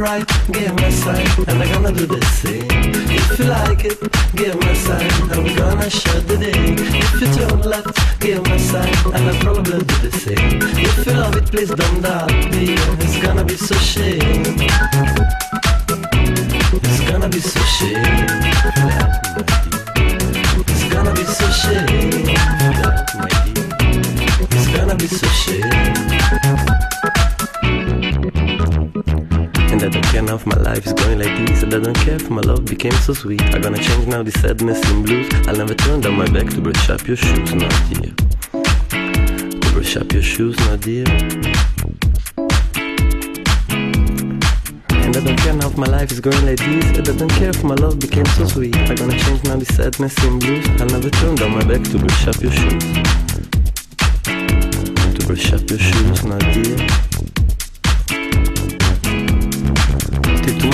Right, 0.00 0.26
give 0.50 0.74
me 0.74 0.84
a 0.84 0.92
sign, 0.92 1.26
and 1.46 1.62
I'm 1.62 1.72
gonna 1.72 1.92
do 1.92 2.06
the 2.06 2.24
same. 2.26 2.66
If 2.70 3.38
you 3.38 3.44
like 3.44 3.84
it, 3.84 4.00
give 4.34 4.58
me 4.58 4.70
a 4.70 4.74
sign, 4.74 5.10
and 5.30 5.44
we're 5.44 5.56
gonna 5.56 5.90
shut 5.90 6.26
the 6.26 6.38
day. 6.38 6.52
If 6.54 7.20
you 7.20 7.28
turn 7.34 7.60
left, 7.62 8.20
give 8.20 8.42
me 8.44 8.52
a 8.52 8.58
sign, 8.58 8.94
and 9.14 9.28
I'll 9.28 9.40
probably 9.40 9.78
do 9.78 9.96
the 10.08 10.10
same. 10.12 10.62
If 10.62 11.06
you 11.06 11.12
love 11.12 11.36
it, 11.36 11.50
please 11.50 11.68
don't 11.68 12.00
doubt 12.00 12.32
me. 12.50 12.74
It's 13.04 13.20
gonna 13.20 13.44
be 13.44 13.56
so 13.56 13.74
shame. 13.76 14.56
It's 16.72 17.00
gonna 17.10 17.28
be 17.28 17.40
so 17.40 17.60
shame. 17.76 18.26
It's 20.70 20.84
gonna 20.92 21.12
be 21.12 21.24
so 21.24 21.46
shame. 21.60 22.36
It's 24.50 24.68
gonna 24.74 24.94
be 24.96 25.06
so 25.06 25.28
shame. 25.28 26.69
And 29.82 29.96
I 29.96 29.98
don't 29.98 30.12
care 30.12 30.20
now 30.20 30.34
if 30.34 30.44
my 30.44 30.56
life 30.56 30.86
is 30.86 30.92
going 30.92 31.18
like 31.20 31.46
this. 31.46 31.62
And 31.62 31.72
I 31.72 31.78
don't 31.78 31.96
care 31.96 32.16
if 32.16 32.28
my 32.28 32.42
love 32.42 32.66
became 32.66 32.92
so 32.92 33.14
sweet. 33.14 33.40
I'm 33.40 33.62
gonna 33.62 33.78
change 33.78 34.06
now 34.08 34.22
the 34.22 34.30
sadness 34.30 34.78
in 34.90 35.02
blues. 35.02 35.26
I'll 35.48 35.56
never 35.56 35.74
turn 35.74 36.02
down 36.02 36.16
my 36.16 36.28
back 36.28 36.50
to 36.50 36.60
brush 36.60 36.90
up 36.90 37.06
your 37.06 37.16
shoes, 37.16 37.54
my 37.54 37.66
dear. 37.88 38.12
To 38.52 39.70
brush 39.72 39.96
up 39.96 40.12
your 40.12 40.20
shoes, 40.20 40.54
my 40.68 40.76
dear. 40.76 41.06
And 45.00 45.16
I 45.16 45.20
don't 45.24 45.38
care 45.38 45.54
now 45.54 45.68
if 45.68 45.78
my 45.78 45.86
life 45.86 46.12
is 46.12 46.20
going 46.20 46.44
like 46.44 46.58
this. 46.58 46.98
And 46.98 47.08
I 47.08 47.16
don't 47.16 47.32
care 47.40 47.48
if 47.48 47.64
my 47.64 47.74
love 47.76 47.98
became 48.00 48.26
so 48.36 48.44
sweet. 48.44 48.76
I'm 48.76 48.96
gonna 48.96 49.18
change 49.18 49.44
now 49.44 49.56
the 49.56 49.64
sadness 49.64 50.22
in 50.22 50.40
blues. 50.40 50.68
I'll 50.78 50.88
never 50.88 51.08
turn 51.08 51.36
down 51.36 51.52
my 51.52 51.64
back 51.64 51.82
to 51.84 51.98
brush 51.98 52.28
up 52.28 52.38
your 52.42 52.52
shoes. 52.52 52.84
To 55.16 55.26
brush 55.26 55.52
up 55.54 55.70
your 55.70 55.78
shoes, 55.78 56.22
now 56.22 56.36
dear 56.52 57.09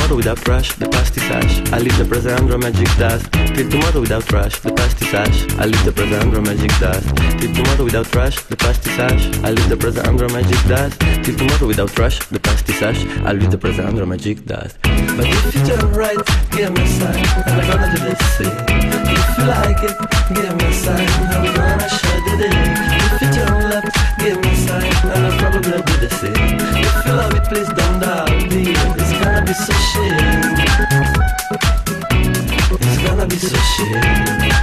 tomorrow 0.07 0.16
without 0.16 0.48
rush, 0.48 0.72
the 0.74 0.88
past 0.88 1.16
is 1.16 1.22
ash. 1.24 1.72
I 1.72 1.78
leave 1.78 1.96
the 1.98 2.04
present 2.04 2.40
under 2.40 2.59
magic 2.59 2.88
dust. 2.96 3.26
Till 3.32 3.68
tomorrow 3.68 4.00
without 4.00 4.30
rush, 4.30 4.61
the 4.61 4.72
past 4.72 5.02
is 5.02 5.14
ash. 5.14 5.38
I 5.59 5.66
leave 5.66 5.84
the 5.84 5.92
present 5.92 6.22
under 6.22 6.40
magic 6.42 6.70
dust. 6.78 7.07
Till 7.38 7.52
tomorrow 7.54 7.84
without 7.84 8.14
rush, 8.14 8.36
the 8.44 8.57
past 8.57 8.86
is 8.86 8.98
ash. 8.98 9.24
I 9.42 9.50
leave 9.50 9.68
the 9.68 9.76
present 9.76 10.07
under 10.07 10.28
magic 10.28 10.61
dust. 10.68 11.00
Till 11.24 11.36
tomorrow 11.36 11.66
without 11.66 11.98
rush, 11.98 12.18
the 12.26 12.38
past 12.38 12.68
is 12.68 12.82
ash. 12.82 13.00
I 13.26 13.32
leave 13.32 13.50
the 13.50 13.59
present 13.59 13.88
under 13.88 14.07
magic 14.07 14.44
dust. 14.46 14.78
But 14.82 15.26
if 15.26 15.54
you 15.54 15.66
turn 15.66 15.92
right, 15.92 16.22
give 16.54 16.70
me 16.72 16.82
a 16.82 16.86
sign, 16.86 17.26
I'm 17.46 17.66
gonna 17.66 17.88
do 17.90 18.14
same. 18.38 18.59
If 19.11 19.38
you 19.38 19.44
like 19.50 19.82
it, 19.82 19.96
give 20.36 20.54
me 20.54 20.66
a 20.66 20.72
sign, 20.72 21.11
we're 21.18 21.54
gonna 21.57 21.88
share 21.98 22.20
the 22.26 22.34
day. 22.42 22.54
If 23.11 23.22
you 23.22 23.28
turn 23.34 23.59
left, 23.70 23.90
give 24.22 24.38
me 24.38 24.50
a 24.50 24.66
sign, 24.66 24.92
I'll 25.02 25.38
probably 25.38 25.82
do 25.82 25.94
the 25.98 26.11
same. 26.20 26.38
If 26.78 27.07
you 27.07 27.12
love 27.12 27.34
it, 27.34 27.44
please 27.50 27.68
don't 27.74 28.00
gonna 28.00 28.25
be 29.47 29.55
so 29.55 29.72
shit. 29.72 30.12
It's 32.80 33.03
gonna 33.03 33.26
be 33.26 33.36
so 33.36 33.57
shame. 33.57 34.55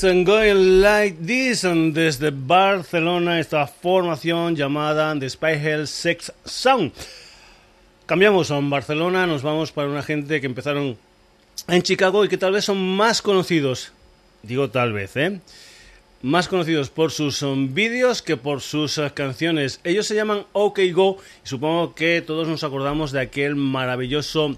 It's 0.00 0.24
Going 0.24 0.80
Like 0.80 1.16
This 1.26 1.62
desde 1.62 2.30
Barcelona, 2.30 3.40
esta 3.40 3.66
formación 3.66 4.54
llamada 4.54 5.18
The 5.18 5.28
Spy 5.28 5.54
Hell 5.54 5.88
Sex 5.88 6.32
Sound. 6.44 6.92
Cambiamos 8.06 8.52
a 8.52 8.60
Barcelona, 8.60 9.26
nos 9.26 9.42
vamos 9.42 9.72
para 9.72 9.88
una 9.88 10.04
gente 10.04 10.40
que 10.40 10.46
empezaron 10.46 10.96
en 11.66 11.82
Chicago 11.82 12.24
y 12.24 12.28
que 12.28 12.38
tal 12.38 12.52
vez 12.52 12.66
son 12.66 12.78
más 12.96 13.20
conocidos, 13.22 13.90
digo 14.44 14.70
tal 14.70 14.92
vez, 14.92 15.16
¿eh? 15.16 15.40
Más 16.22 16.46
conocidos 16.46 16.90
por 16.90 17.10
sus 17.10 17.42
um, 17.42 17.74
vídeos 17.74 18.22
que 18.22 18.36
por 18.36 18.60
sus 18.60 18.98
uh, 18.98 19.10
canciones. 19.12 19.80
Ellos 19.82 20.06
se 20.06 20.14
llaman 20.14 20.46
OK 20.52 20.78
Go 20.92 21.16
y 21.44 21.48
supongo 21.48 21.96
que 21.96 22.22
todos 22.22 22.46
nos 22.46 22.62
acordamos 22.62 23.10
de 23.10 23.20
aquel 23.20 23.56
maravilloso 23.56 24.56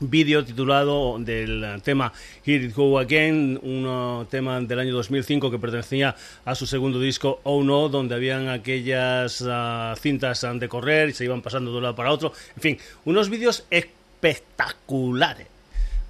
vídeo 0.00 0.44
titulado 0.44 1.16
del 1.18 1.80
tema 1.82 2.12
Here 2.44 2.66
It 2.66 2.74
Go 2.74 2.98
Again, 2.98 3.58
un 3.62 4.26
tema 4.28 4.60
del 4.60 4.78
año 4.78 4.94
2005 4.94 5.50
que 5.50 5.58
pertenecía 5.58 6.14
a 6.44 6.54
su 6.54 6.66
segundo 6.66 7.00
disco 7.00 7.40
Oh 7.44 7.62
No, 7.62 7.88
donde 7.88 8.14
habían 8.14 8.48
aquellas 8.48 9.40
uh, 9.40 9.96
cintas 10.00 10.46
de 10.54 10.68
correr 10.68 11.10
y 11.10 11.12
se 11.14 11.24
iban 11.24 11.42
pasando 11.42 11.70
de 11.70 11.78
un 11.78 11.82
lado 11.82 11.96
para 11.96 12.12
otro. 12.12 12.32
En 12.56 12.62
fin, 12.62 12.78
unos 13.04 13.30
vídeos 13.30 13.64
espectaculares 13.70 15.46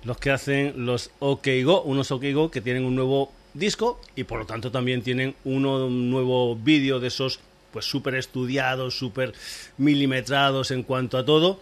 los 0.04 0.18
que 0.18 0.30
hacen 0.30 0.86
los 0.86 1.10
OK 1.18 1.48
Go, 1.64 1.82
unos 1.82 2.10
OK 2.10 2.24
Go 2.32 2.50
que 2.50 2.60
tienen 2.60 2.84
un 2.84 2.94
nuevo 2.94 3.32
disco 3.54 4.00
y 4.14 4.24
por 4.24 4.38
lo 4.38 4.46
tanto 4.46 4.70
también 4.70 5.02
tienen 5.02 5.34
uno, 5.44 5.86
un 5.86 6.10
nuevo 6.10 6.54
vídeo 6.56 7.00
de 7.00 7.08
esos 7.08 7.40
pues 7.72 7.84
súper 7.84 8.14
estudiados, 8.14 8.96
súper 8.96 9.32
milimetrados 9.76 10.70
en 10.70 10.82
cuanto 10.82 11.18
a 11.18 11.24
todo 11.24 11.60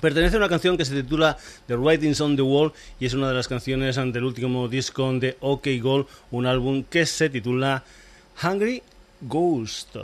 Pertenece 0.00 0.36
a 0.36 0.38
una 0.38 0.48
canción 0.48 0.76
que 0.76 0.84
se 0.84 0.94
titula 0.94 1.36
The 1.66 1.76
Writings 1.76 2.20
on 2.20 2.36
the 2.36 2.42
Wall 2.42 2.72
y 2.98 3.06
es 3.06 3.14
una 3.14 3.28
de 3.28 3.34
las 3.34 3.48
canciones 3.48 3.96
del 3.96 4.24
último 4.24 4.68
disco 4.68 5.12
de 5.12 5.36
OK 5.40 5.68
Gold, 5.80 6.06
un 6.30 6.46
álbum 6.46 6.82
que 6.84 7.06
se 7.06 7.30
titula 7.30 7.84
Hungry 8.42 8.82
Ghost. 9.20 9.96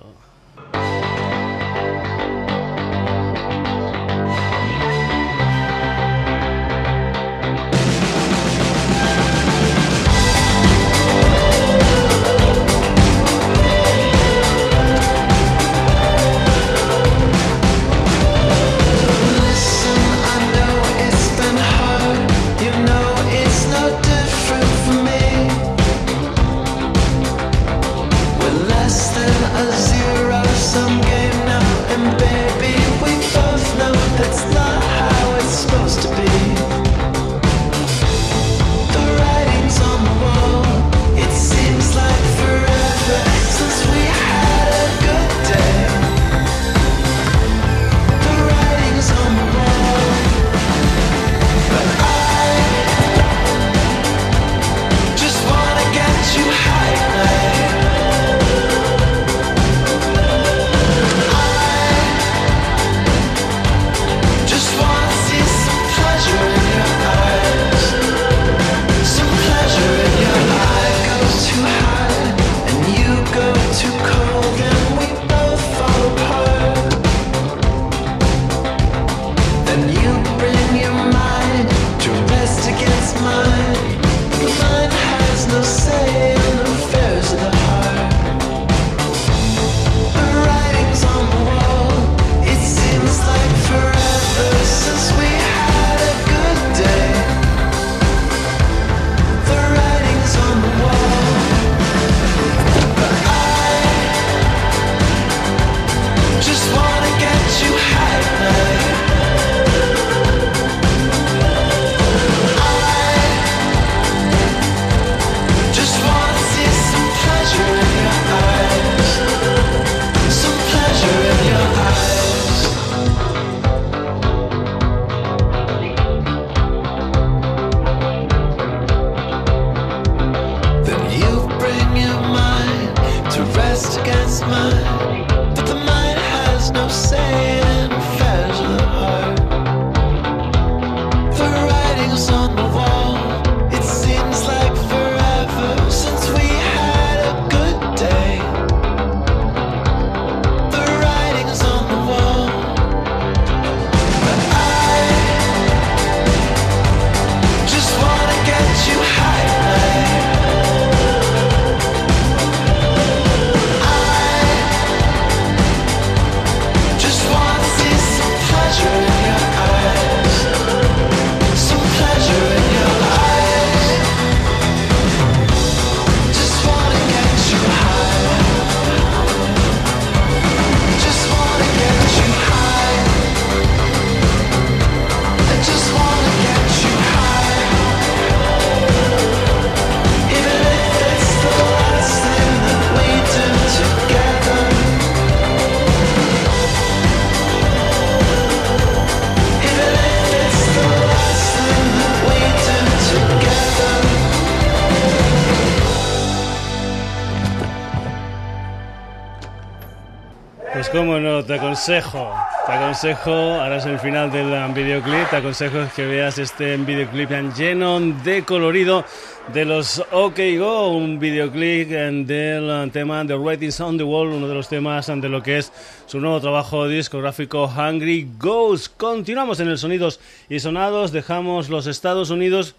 Aconsejo, 211.58 212.32
te 212.66 212.72
aconsejo, 212.72 213.32
ahora 213.32 213.78
es 213.78 213.86
el 213.86 213.98
final 213.98 214.30
del 214.30 214.72
videoclip, 214.72 215.28
te 215.28 215.36
aconsejo 215.36 215.78
que 215.96 216.06
veas 216.06 216.38
este 216.38 216.76
videoclip 216.76 217.30
lleno 217.56 217.98
de 217.98 218.44
colorido 218.44 219.04
de 219.52 219.64
los 219.64 219.98
OK 220.12 220.38
Go, 220.56 220.90
un 220.92 221.18
videoclip 221.18 221.88
del 221.88 222.90
tema 222.92 223.26
The 223.26 223.34
Writings 223.34 223.80
on 223.80 223.98
the 223.98 224.04
Wall, 224.04 224.28
uno 224.28 224.46
de 224.46 224.54
los 224.54 224.68
temas 224.68 225.08
de 225.08 225.28
lo 225.28 225.42
que 225.42 225.58
es 225.58 225.72
su 226.06 226.20
nuevo 226.20 226.40
trabajo 226.40 226.86
discográfico 226.86 227.66
Hungry 227.66 228.28
Ghost. 228.38 228.96
Continuamos 228.96 229.58
en 229.58 229.68
el 229.68 229.78
Sonidos 229.78 230.20
y 230.48 230.60
Sonados, 230.60 231.10
dejamos 231.10 231.70
los 231.70 231.88
Estados 231.88 232.30
Unidos 232.30 232.76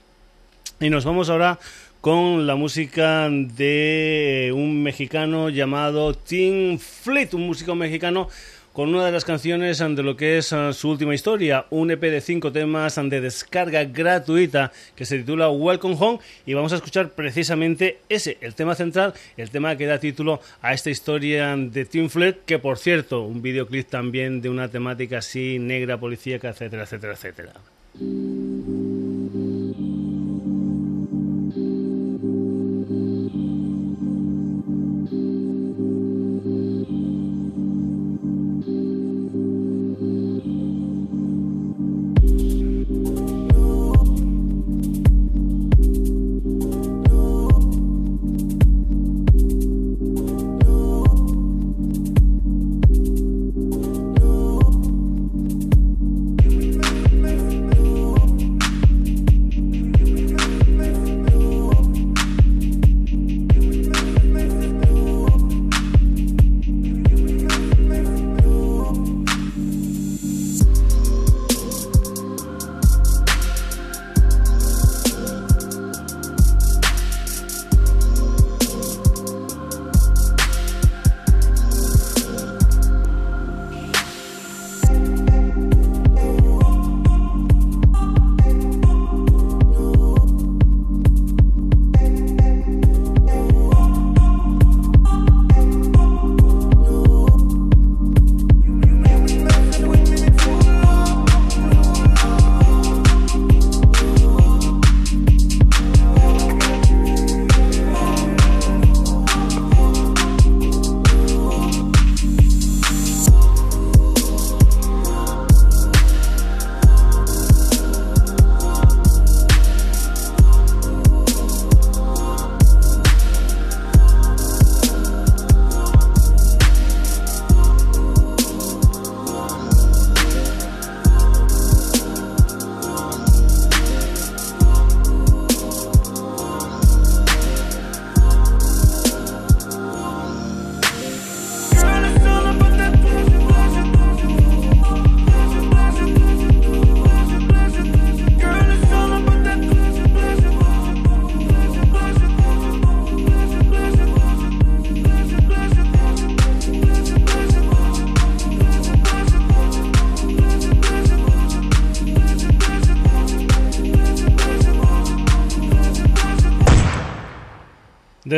y 0.80 0.90
nos 0.90 1.04
vamos 1.04 1.30
ahora 1.30 1.60
con 2.00 2.48
la 2.48 2.56
música 2.56 3.28
de 3.30 4.54
un 4.56 4.82
mexicano 4.82 5.50
llamado 5.50 6.14
Tim 6.14 6.80
Fleet, 6.80 7.34
un 7.34 7.46
músico 7.46 7.76
mexicano 7.76 8.30
con 8.74 8.90
una 8.90 9.06
de 9.06 9.12
las 9.12 9.26
canciones 9.26 9.80
de 9.80 10.04
lo 10.04 10.16
que 10.16 10.38
es 10.38 10.54
ah, 10.54 10.74
su 10.74 10.90
última 10.90 11.14
historia, 11.16 11.66
un 11.70 11.92
EP 11.92 12.02
de 12.02 12.22
cinco 12.22 12.52
temas 12.52 12.96
de 12.96 13.22
descarga 13.22 13.84
gratuita 13.86 14.72
que 14.96 15.06
se 15.06 15.20
titula 15.20 15.50
Welcome 15.50 15.96
Home 16.00 16.20
y 16.46 16.54
vamos 16.54 16.74
a 16.74 16.76
escuchar 16.76 17.10
precisamente 17.10 18.00
ese, 18.10 18.38
el 18.42 18.56
tema 18.56 18.76
central, 18.76 19.14
el 19.38 19.50
tema 19.50 19.76
que 19.76 19.86
da 19.86 20.00
título 20.00 20.42
a 20.62 20.74
esta 20.74 20.90
historia 20.90 21.56
de 21.56 21.86
Tim 21.86 22.10
Flair, 22.10 22.40
que 22.46 22.60
por 22.60 22.78
cierto, 22.78 23.24
un 23.24 23.42
videoclip 23.42 23.90
también 23.90 24.42
de 24.42 24.50
una 24.50 24.68
temática 24.68 25.20
así 25.20 25.60
negra, 25.60 26.00
policíaca, 26.00 26.50
etcétera, 26.50 26.84
etcétera, 26.84 27.14
etcétera. 27.14 27.54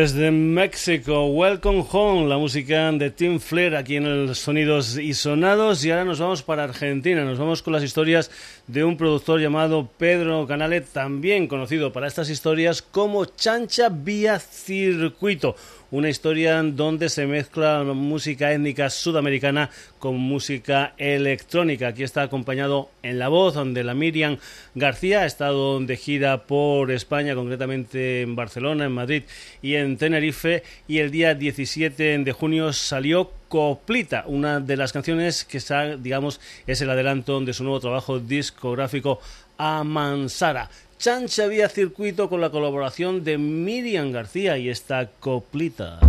Desde 0.01 0.31
México, 0.31 1.27
Welcome 1.27 1.85
Home, 1.91 2.27
la 2.27 2.39
música 2.39 2.91
de 2.91 3.11
Tim 3.11 3.39
Flair 3.39 3.75
aquí 3.75 3.97
en 3.97 4.07
el 4.07 4.33
Sonidos 4.33 4.97
y 4.97 5.13
Sonados. 5.13 5.85
Y 5.85 5.91
ahora 5.91 6.05
nos 6.05 6.19
vamos 6.19 6.41
para 6.41 6.63
Argentina, 6.63 7.23
nos 7.23 7.37
vamos 7.37 7.61
con 7.61 7.71
las 7.71 7.83
historias 7.83 8.31
de 8.65 8.83
un 8.83 8.97
productor 8.97 9.39
llamado 9.39 9.87
Pedro 9.99 10.47
Canale, 10.47 10.81
también 10.81 11.47
conocido 11.47 11.93
para 11.93 12.07
estas 12.07 12.31
historias 12.31 12.81
como 12.81 13.25
Chancha 13.25 13.89
Vía 13.89 14.39
Circuito 14.39 15.55
una 15.91 16.09
historia 16.09 16.63
donde 16.63 17.09
se 17.09 17.27
mezcla 17.27 17.83
música 17.83 18.51
étnica 18.53 18.89
sudamericana 18.89 19.69
con 19.99 20.17
música 20.17 20.93
electrónica. 20.97 21.89
Aquí 21.89 22.03
está 22.03 22.23
acompañado 22.23 22.89
en 23.03 23.19
la 23.19 23.27
voz 23.27 23.55
de 23.73 23.83
la 23.83 23.93
Miriam 23.93 24.37
García, 24.73 25.21
ha 25.21 25.25
estado 25.25 25.79
de 25.81 25.97
gira 25.97 26.43
por 26.43 26.91
España, 26.91 27.35
concretamente 27.35 28.21
en 28.21 28.35
Barcelona, 28.35 28.85
en 28.85 28.93
Madrid 28.93 29.23
y 29.61 29.75
en 29.75 29.97
Tenerife, 29.97 30.63
y 30.87 30.99
el 30.99 31.11
día 31.11 31.35
17 31.35 32.19
de 32.19 32.31
junio 32.31 32.71
salió 32.71 33.31
Coplita, 33.49 34.23
una 34.27 34.61
de 34.61 34.77
las 34.77 34.93
canciones 34.93 35.43
que 35.43 35.59
digamos, 35.99 36.39
es 36.67 36.79
el 36.79 36.89
adelanto 36.89 37.37
de 37.41 37.51
su 37.51 37.63
nuevo 37.63 37.81
trabajo 37.81 38.17
discográfico 38.17 39.19
Amansara. 39.57 40.69
Chancha 41.01 41.47
vía 41.47 41.67
circuito 41.67 42.29
con 42.29 42.41
la 42.41 42.51
colaboración 42.51 43.23
de 43.23 43.39
Miriam 43.39 44.11
García 44.11 44.59
y 44.59 44.69
esta 44.69 45.09
coplita. 45.19 45.99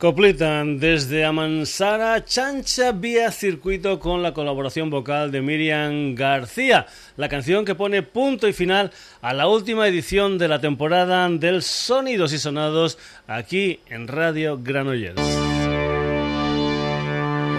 Completan 0.00 0.78
desde 0.78 1.26
Amansara 1.26 2.24
Chancha 2.24 2.92
vía 2.92 3.30
circuito 3.30 4.00
con 4.00 4.22
la 4.22 4.32
colaboración 4.32 4.88
vocal 4.88 5.30
de 5.30 5.42
Miriam 5.42 6.14
García, 6.14 6.86
la 7.18 7.28
canción 7.28 7.66
que 7.66 7.74
pone 7.74 8.02
punto 8.02 8.48
y 8.48 8.54
final 8.54 8.92
a 9.20 9.34
la 9.34 9.46
última 9.46 9.86
edición 9.86 10.38
de 10.38 10.48
la 10.48 10.58
temporada 10.58 11.28
del 11.28 11.60
Sonidos 11.60 12.32
y 12.32 12.38
Sonados 12.38 12.96
aquí 13.26 13.80
en 13.90 14.08
Radio 14.08 14.58
Granollers. 14.62 15.20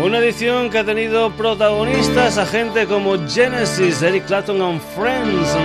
Una 0.03 0.17
edición 0.17 0.71
que 0.71 0.79
ha 0.79 0.83
tenido 0.83 1.31
protagonistas 1.37 2.39
a 2.39 2.47
gente 2.47 2.87
como 2.87 3.19
Genesis, 3.29 4.01
Eric 4.01 4.25
Clapton 4.25 4.63
and 4.63 4.81
Friends, 4.95 5.55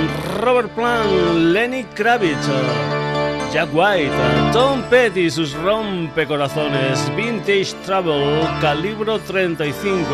Robert 0.41 0.69
Plant, 0.75 1.11
Lenny 1.55 1.85
Kravitz. 1.95 3.06
Jack 3.53 3.69
White, 3.73 4.13
Tom 4.53 4.83
Petty, 4.91 5.31
sus 5.31 5.55
rompecorazones, 5.55 7.11
Vintage 7.17 7.75
Trouble, 7.85 8.41
Calibro 8.61 9.19
35, 9.21 10.05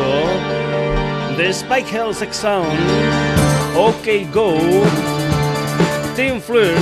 The 1.35 1.49
Spike 1.49 1.91
Hill 1.91 2.13
Sex 2.13 2.37
Sound, 2.37 2.79
OK 3.75 4.31
Go, 4.31 4.57
Team 6.15 6.39
Flirt 6.39 6.77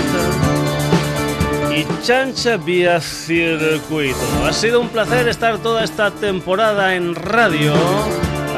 y 1.74 1.86
Chancha 2.04 2.58
Vía 2.58 3.00
Circuito. 3.00 4.18
Ha 4.46 4.54
sido 4.54 4.82
un 4.82 4.90
placer 4.90 5.28
estar 5.28 5.58
toda 5.60 5.84
esta 5.84 6.12
temporada 6.12 6.96
en 6.96 7.16
radio, 7.16 7.74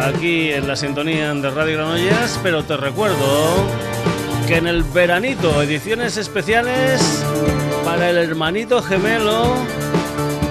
aquí 0.02 0.52
en 0.52 0.68
la 0.68 0.76
sintonía 0.76 1.34
de 1.34 1.50
Radio 1.50 1.78
Granollers, 1.78 2.39
pero 2.41 2.64
te 2.64 2.76
recuerdo 2.76 3.68
que 4.48 4.58
en 4.58 4.68
el 4.68 4.84
veranito 4.84 5.62
ediciones 5.62 6.18
especiales 6.18 7.24
para 7.84 8.10
el 8.10 8.18
hermanito 8.18 8.82
gemelo 8.82 9.54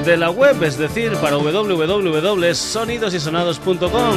de 0.04 0.16
la 0.16 0.30
web, 0.30 0.62
es 0.62 0.78
decir, 0.78 1.12
para 1.16 1.36
www.sonidosysonados.com. 1.36 4.16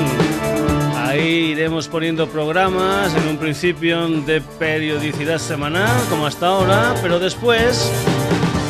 Ahí 0.95 1.51
iremos 1.51 1.87
poniendo 1.87 2.27
programas 2.27 3.15
en 3.15 3.27
un 3.27 3.37
principio 3.37 4.07
de 4.07 4.41
periodicidad 4.41 5.37
semanal, 5.37 5.95
como 6.09 6.25
hasta 6.25 6.47
ahora, 6.47 6.95
pero 7.01 7.19
después, 7.19 7.91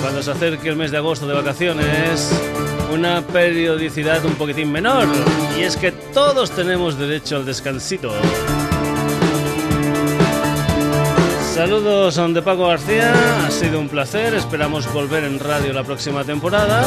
cuando 0.02 0.22
se 0.22 0.32
acerque 0.32 0.68
el 0.70 0.76
mes 0.76 0.92
de 0.92 0.98
agosto 0.98 1.26
de 1.28 1.34
vacaciones, 1.34 2.30
una 2.94 3.22
periodicidad 3.22 4.24
un 4.26 4.36
poquitín 4.36 4.72
menor. 4.72 5.08
Y 5.58 5.62
es 5.62 5.78
que 5.78 5.92
todos 5.92 6.52
tenemos 6.52 7.00
derecho 7.00 7.38
al 7.38 7.46
descansito. 7.46 8.12
Saludos 11.56 12.20
de 12.34 12.42
Paco 12.42 12.68
García, 12.68 13.14
ha 13.48 13.50
sido 13.50 13.80
un 13.80 13.88
placer, 13.88 14.34
esperamos 14.34 14.92
volver 14.92 15.24
en 15.24 15.40
radio 15.40 15.72
la 15.72 15.86
próxima 15.86 16.26
temporada. 16.26 16.84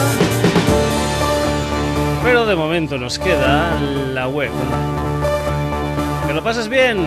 Pero 2.22 2.44
de 2.44 2.54
momento 2.54 2.98
nos 2.98 3.18
queda 3.18 3.80
la 4.12 4.28
web. 4.28 4.50
Que 6.26 6.34
lo 6.34 6.44
pases 6.44 6.68
bien. 6.68 6.98